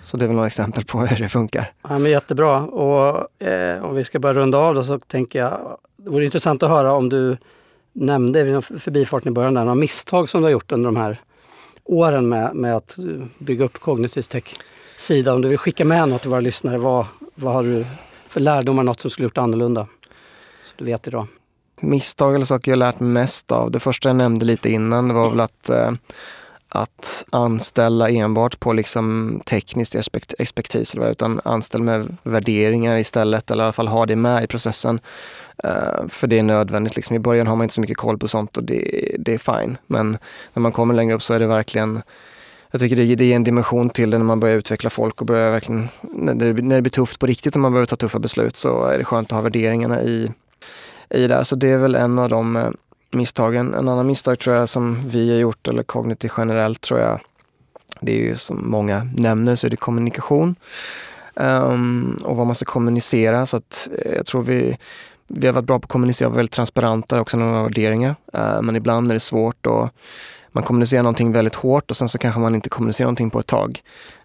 [0.00, 1.72] Så det är väl några exempel på hur det funkar.
[1.82, 2.60] Ja, men jättebra.
[2.60, 6.62] Och eh, om vi ska börja runda av då så tänker jag, det vore intressant
[6.62, 7.36] att höra om du
[7.92, 11.20] nämnde vid förbifarten i början där, några misstag som du har gjort under de här
[11.84, 12.96] åren med, med att
[13.38, 14.44] bygga upp Cognitive Tech
[14.96, 15.34] sida.
[15.34, 17.84] Om du vill skicka med något till våra lyssnare, vad, vad har du
[18.28, 19.86] för lärdomar, något som skulle gjort annorlunda?
[20.64, 21.26] Så du vet idag
[21.82, 23.70] misstag eller saker jag lärt mig mest av.
[23.70, 25.92] Det första jag nämnde lite innan var väl att, eh,
[26.68, 29.94] att anställa enbart på liksom tekniskt
[30.38, 35.00] expertis, utan anställ med värderingar istället, eller i alla fall ha det med i processen.
[35.64, 36.96] Eh, för det är nödvändigt.
[36.96, 37.16] Liksom.
[37.16, 39.76] I början har man inte så mycket koll på sånt och det, det är fine.
[39.86, 40.18] Men
[40.52, 42.02] när man kommer längre upp så är det verkligen
[42.72, 45.26] jag tycker det, det ger en dimension till det när man börjar utveckla folk och
[45.26, 48.18] börjar verkligen, när det, när det blir tufft på riktigt och man behöver ta tuffa
[48.18, 50.30] beslut så är det skönt att ha värderingarna i,
[51.14, 51.44] i det.
[51.44, 52.70] Så det är väl en av de eh,
[53.10, 53.74] misstagen.
[53.74, 57.20] En annan misstag tror jag som vi har gjort, eller Cognity generellt tror jag,
[58.00, 60.56] det är ju som många nämner så är det kommunikation.
[61.34, 63.46] Um, och vad man ska kommunicera.
[63.46, 64.78] Så att eh, jag tror vi,
[65.26, 68.14] vi har varit bra på att kommunicera och väldigt transparenta också när några värderingar.
[68.36, 69.88] Uh, men ibland är det svårt och
[70.52, 73.46] man kommunicerar någonting väldigt hårt och sen så kanske man inte kommunicerar någonting på ett
[73.46, 73.82] tag.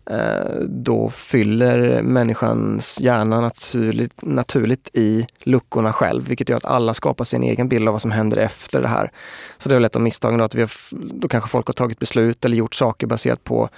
[0.09, 7.23] Eh, då fyller människans hjärna naturligt, naturligt i luckorna själv, vilket gör att alla skapar
[7.23, 9.11] sin egen bild av vad som händer efter det här.
[9.57, 11.99] Så det är lätt av misstagen då att vi har, då kanske folk har tagit
[11.99, 13.69] beslut eller gjort saker baserat på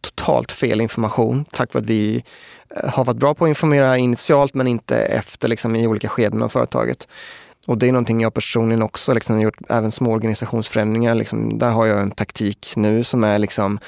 [0.00, 2.24] totalt fel information tack vare att vi
[2.76, 6.42] eh, har varit bra på att informera initialt men inte efter liksom, i olika skeden
[6.42, 7.08] av företaget.
[7.66, 11.14] Och det är någonting jag personligen också liksom, har gjort, även små organisationsförändringar.
[11.14, 13.78] Liksom, där har jag en taktik nu som är liksom,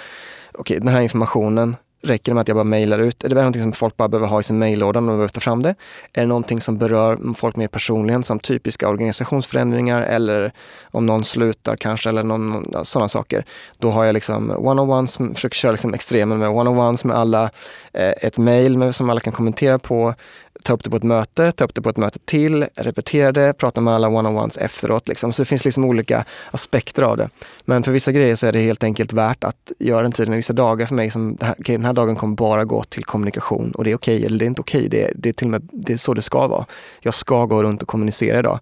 [0.52, 3.24] okej okay, den här informationen, Räcker det med att jag bara mejlar ut?
[3.24, 5.62] Är det någonting som folk bara behöver ha i sin mejllåda och behöver ta fram
[5.62, 5.74] det?
[6.12, 10.52] Är det någonting som berör folk mer personligen som typiska organisationsförändringar eller
[10.90, 13.44] om någon slutar kanske eller någon, sådana saker.
[13.78, 17.50] Då har jag liksom one-on-ones, försöker köra liksom extremen med one-on-ones med alla.
[17.92, 20.14] Eh, ett mejl som alla kan kommentera på
[20.62, 23.52] ta upp det på ett möte, ta upp det på ett möte till, repetera det,
[23.52, 25.08] prata med alla one-on-ones efteråt.
[25.08, 25.32] Liksom.
[25.32, 27.28] Så det finns liksom olika aspekter av det.
[27.64, 30.34] Men för vissa grejer så är det helt enkelt värt att göra den tiden.
[30.34, 33.84] Vissa dagar för mig, som okay, den här dagen kommer bara gå till kommunikation och
[33.84, 34.86] det är okej okay, eller det är inte okej.
[34.86, 34.88] Okay.
[34.88, 36.66] Det, det, är till och med det är så det ska vara.
[37.00, 38.58] Jag ska gå runt och kommunicera idag.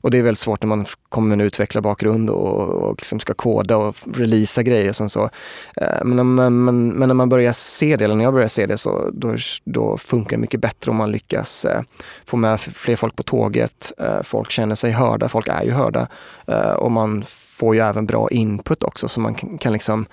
[0.00, 3.34] Och det är väldigt svårt när man kommer med en utvecklarbakgrund och, och liksom ska
[3.34, 5.30] koda och releasa grejer och sen så.
[5.76, 8.66] Eh, men, men, men, men, när man börjar se det, eller när jag börjar se
[8.66, 11.80] det, så då, då funkar det mycket bättre om man lyckas eh,
[12.24, 13.92] få med fler folk på tåget.
[13.98, 16.08] Eh, folk känner sig hörda, folk är ju hörda
[16.46, 17.24] eh, och man
[17.62, 20.06] får ju även bra input också så man kan, liksom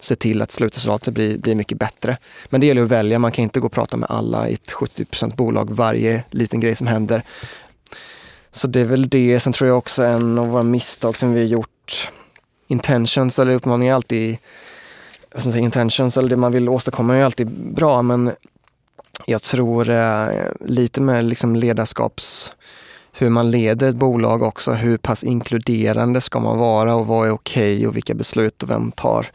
[0.00, 2.16] se till att slutresultatet blir, blir mycket bättre.
[2.48, 4.72] Men det gäller att välja, man kan inte gå och prata med alla i ett
[4.72, 7.22] 70 bolag varje liten grej som händer.
[8.50, 9.40] Så det är väl det.
[9.40, 12.10] Sen tror jag också en av våra misstag som vi har gjort,
[12.66, 14.38] intentions eller uppmaningar är alltid,
[15.36, 18.32] som säger intentions eller det man vill åstadkomma är alltid bra men
[19.24, 20.28] jag tror eh,
[20.60, 22.52] lite med liksom ledarskaps
[23.18, 24.72] hur man leder ett bolag också.
[24.72, 28.70] Hur pass inkluderande ska man vara och vad är okej okay och vilka beslut och
[28.70, 29.26] vem tar,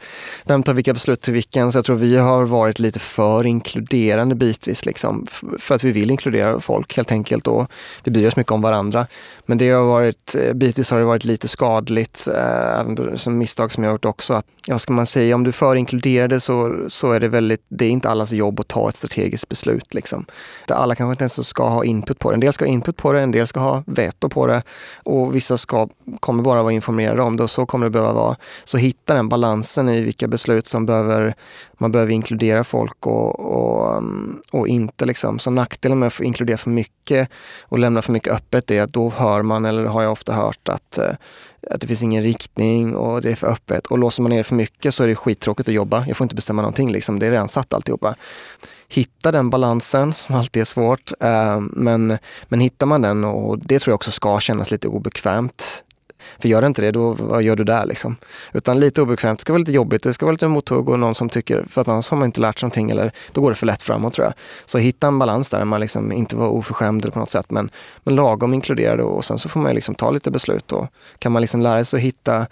[0.44, 1.72] vem tar vilka beslut till vilken.
[1.72, 5.26] Så jag tror vi har varit lite för inkluderande bitvis liksom,
[5.58, 7.70] för att vi vill inkludera folk helt enkelt och
[8.04, 9.06] vi bryr oss mycket om varandra.
[9.46, 13.72] Men det har varit, eh, bitvis har det varit lite skadligt, eh, även som misstag
[13.72, 14.34] som jag har gjort också.
[14.34, 17.64] Att, ja, ska man säga, om du är för inkluderade så, så är det väldigt,
[17.68, 19.94] det är inte allas jobb att ta ett strategiskt beslut.
[19.94, 20.26] Liksom.
[20.68, 22.34] Alla kanske inte ens ska ha input på det.
[22.34, 24.62] En del ska ha input på det, en del ska ha veto på det
[25.04, 25.88] och vissa ska,
[26.20, 28.36] kommer bara vara informerade om det och så kommer det behöva vara.
[28.64, 31.34] Så hitta den balansen i vilka beslut som behöver,
[31.78, 35.38] man behöver inkludera folk och, och, mm, och inte liksom.
[35.38, 37.28] Så nackdelen med att inkludera för mycket
[37.62, 40.68] och lämna för mycket öppet är att då hör man, eller har jag ofta hört,
[40.68, 41.14] att eh,
[41.70, 43.86] att det finns ingen riktning och det är för öppet.
[43.86, 46.04] Och låser man ner för mycket så är det skittråkigt att jobba.
[46.06, 47.18] Jag får inte bestämma någonting, liksom.
[47.18, 48.14] det är redan satt alltihopa
[48.92, 51.12] hitta den balansen som alltid är svårt.
[51.20, 52.18] Eh, men,
[52.48, 55.84] men hittar man den, och det tror jag också ska kännas lite obekvämt
[56.38, 58.16] För gör det inte det, då vad gör du där liksom?
[58.52, 61.14] Utan lite obekvämt, det ska vara lite jobbigt, det ska vara lite mothugg och någon
[61.14, 63.56] som tycker, för att annars har man inte lärt sig någonting eller då går det
[63.56, 64.34] för lätt framåt tror jag.
[64.66, 67.70] Så hitta en balans där, man liksom inte var oförskämd på något sätt men,
[68.04, 70.86] men lagom inkluderad och sen så får man liksom ta lite beslut och
[71.18, 72.46] kan man liksom lära sig att hitta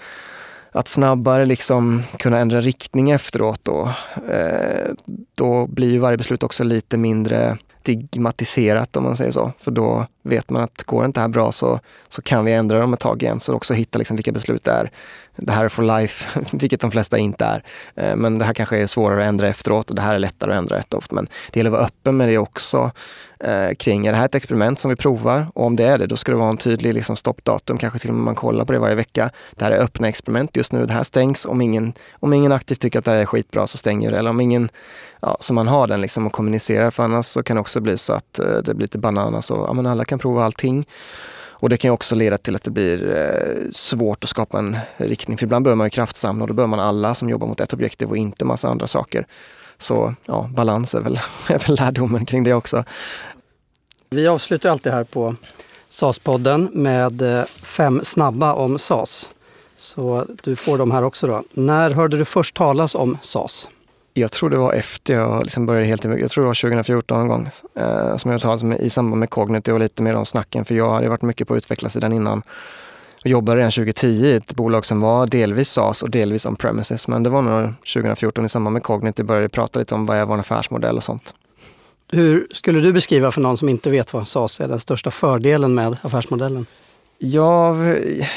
[0.72, 3.92] att snabbare liksom kunna ändra riktning efteråt då,
[4.28, 4.90] eh,
[5.34, 9.52] då blir ju varje beslut också lite mindre stigmatiserat om man säger så.
[9.58, 12.80] För då vet man att går det inte här bra så, så kan vi ändra
[12.80, 13.40] dem ett tag igen.
[13.40, 14.90] Så också hitta liksom vilka beslut det är.
[15.36, 17.64] Det här är for life, vilket de flesta inte är.
[17.94, 20.52] Eh, men det här kanske är svårare att ändra efteråt och det här är lättare
[20.52, 21.12] att ändra efteråt.
[21.12, 22.90] Men det gäller att vara öppen med det också
[23.40, 25.46] eh, kring, är det här ett experiment som vi provar?
[25.54, 28.10] Och om det är det, då ska det vara en tydlig liksom, stoppdatum, kanske till
[28.10, 29.30] och med man kollar på det varje vecka.
[29.54, 31.44] Det här är öppna experiment just nu, det här stängs.
[31.44, 34.18] Om ingen, om ingen aktivt tycker att det här är skitbra så stänger det.
[34.18, 34.68] Eller om ingen,
[35.20, 37.98] ja, så man har den liksom och kommunicerar, för annars så kan det också bli
[37.98, 40.86] så att eh, det blir lite bananas och ja, men alla kan prova allting.
[41.60, 45.38] Och det kan också leda till att det blir eh, svårt att skapa en riktning.
[45.38, 47.72] För ibland behöver man ju kraftsamla och då behöver man alla som jobbar mot ett
[47.72, 49.26] objektiv och inte massa andra saker.
[49.78, 52.84] Så ja, balans är väl, är väl lärdomen kring det också.
[54.10, 55.34] Vi avslutar alltid här på
[55.88, 59.30] SAS-podden med eh, fem snabba om SAS.
[59.76, 61.42] Så du får dem här också då.
[61.52, 63.68] När hörde du först talas om SAS?
[64.14, 67.28] Jag tror det var efter jag liksom började helt Jag tror det var 2014 någon
[67.28, 70.64] gång eh, som jag talade med i samband med Cognity och lite mer om snacken.
[70.64, 72.42] För jag hade varit mycket på utvecklarsidan innan
[73.20, 77.08] och jobbade redan 2010 i ett bolag som var delvis SaaS och delvis on premises.
[77.08, 80.24] Men det var nog 2014 i samband med Cognity började prata lite om vad är
[80.24, 81.34] vår affärsmodell och sånt.
[82.08, 85.74] Hur skulle du beskriva för någon som inte vet vad SaaS är den största fördelen
[85.74, 86.66] med affärsmodellen?
[87.22, 87.76] Ja,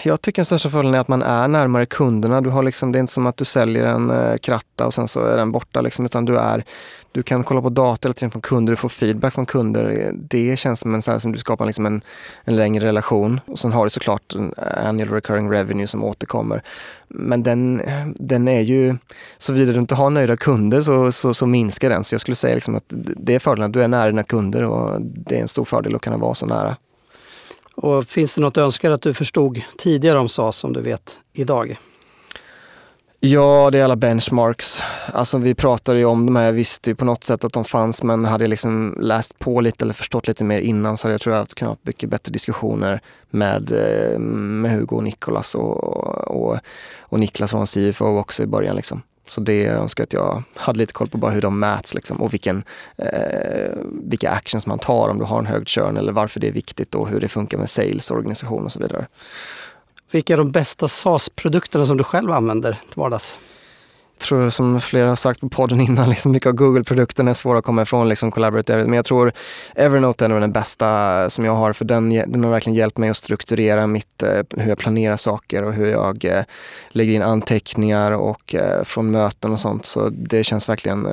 [0.04, 2.42] jag tycker den största fördelen är att man är närmare kunderna.
[2.42, 5.08] Du har liksom, det är inte som att du säljer en eh, kratta och sen
[5.08, 5.82] så är den borta.
[5.82, 6.66] Liksom, utan du, är,
[7.12, 10.12] du kan kolla på data hela tiden från kunder, du får feedback från kunder.
[10.14, 12.02] Det känns som en så här, som du skapar liksom en,
[12.44, 13.40] en längre relation.
[13.48, 14.54] Och sen har du såklart en
[14.86, 16.64] annual recurring revenue som återkommer.
[17.08, 17.82] Men den,
[18.16, 18.96] den är ju,
[19.38, 22.04] såvida du inte har nöjda kunder så, så, så minskar den.
[22.04, 22.86] Så jag skulle säga liksom att
[23.18, 25.96] det är fördelen att du är nära dina kunder och det är en stor fördel
[25.96, 26.76] att kunna vara så nära.
[27.76, 31.18] Och finns det något du önskar att du förstod tidigare om SAS som du vet
[31.34, 31.78] idag?
[33.26, 34.84] Ja, det är alla benchmarks.
[35.14, 37.66] Alltså vi pratade ju om de här, jag visste ju på något sätt att de
[37.66, 41.14] fanns men hade jag liksom läst på lite eller förstått lite mer innan så hade
[41.14, 45.84] jag tror jag kunnat ha mycket bättre diskussioner med, eh, med Hugo och Nicolas och,
[46.28, 46.58] och,
[47.00, 48.76] och Niklas från CFO också i början.
[48.76, 49.02] Liksom.
[49.28, 52.22] Så det önskar jag att jag hade lite koll på bara hur de mäts liksom,
[52.22, 52.64] och vilken,
[52.98, 53.72] eh,
[54.04, 56.96] vilka actions man tar om du har en hög churn eller varför det är viktigt
[56.96, 59.08] och hur det funkar med sales, organisation och så vidare.
[60.12, 63.40] Vilka är de bästa SaaS-produkterna som du själv använder till vardags?
[64.18, 67.60] Jag tror som flera har sagt på podden innan, liksom mycket av Google-produkterna är svåra
[67.60, 68.86] att komma ifrån, liksom collaborative.
[68.86, 69.32] Men jag tror
[69.76, 73.10] Evernote är nog den bästa som jag har för den, den har verkligen hjälpt mig
[73.10, 76.44] att strukturera mitt, eh, hur jag planerar saker och hur jag eh,
[76.90, 79.86] lägger in anteckningar och eh, från möten och sånt.
[79.86, 81.08] Så det känns verkligen,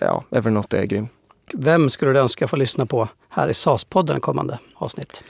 [0.00, 1.08] ja, Evernote är grym.
[1.54, 5.22] Vem skulle du önska få lyssna på här i SAS-podden kommande avsnitt?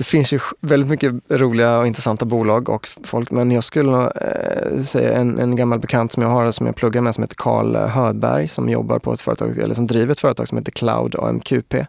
[0.00, 4.82] Det finns ju väldigt mycket roliga och intressanta bolag och folk, men jag skulle eh,
[4.82, 7.76] säga en, en gammal bekant som jag har som jag pluggar med som heter Karl
[7.76, 11.74] Hörberg som jobbar på ett företag, eller som driver ett företag som heter Cloud AMQP.
[11.74, 11.86] Eh,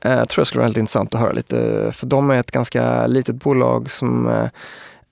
[0.00, 3.06] jag tror det skulle vara väldigt intressant att höra lite, för de är ett ganska
[3.06, 4.48] litet bolag som eh,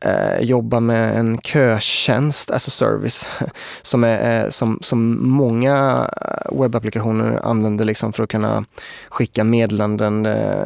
[0.01, 3.29] eh, jobba med en kötjänst as a service
[3.83, 8.65] som, är, eh, som, som många eh, webbapplikationer använder liksom för att kunna
[9.09, 10.65] skicka meddelanden, eh,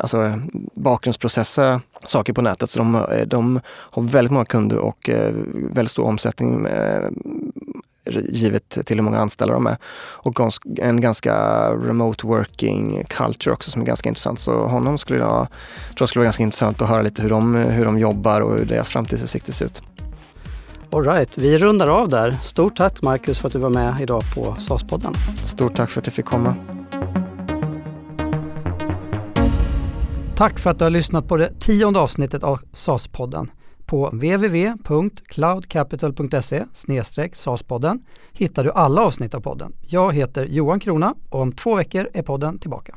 [0.00, 0.40] alltså
[0.74, 2.70] bakgrundsprocessa saker på nätet.
[2.70, 7.10] Så de, eh, de har väldigt många kunder och eh, väldigt stor omsättning eh,
[8.04, 9.76] givet till hur många anställda de är.
[10.12, 10.40] Och
[10.78, 11.34] en ganska
[11.70, 14.40] remote working culture också som är ganska intressant.
[14.40, 15.46] Så honom skulle jag,
[15.88, 18.58] tror jag skulle vara ganska intressant att höra lite hur de, hur de jobbar och
[18.58, 19.82] hur deras framtidsutsikter ser ut.
[20.92, 22.38] Alright, vi rundar av där.
[22.42, 25.14] Stort tack Marcus för att du var med idag på SAS-podden.
[25.44, 26.54] Stort tack för att jag fick komma.
[30.36, 33.50] Tack för att du har lyssnat på det tionde avsnittet av SAS-podden.
[33.90, 36.64] På www.cloudcapital.se
[37.32, 39.72] saspodden hittar du alla avsnitt av podden.
[39.80, 42.96] Jag heter Johan Krona och om två veckor är podden tillbaka.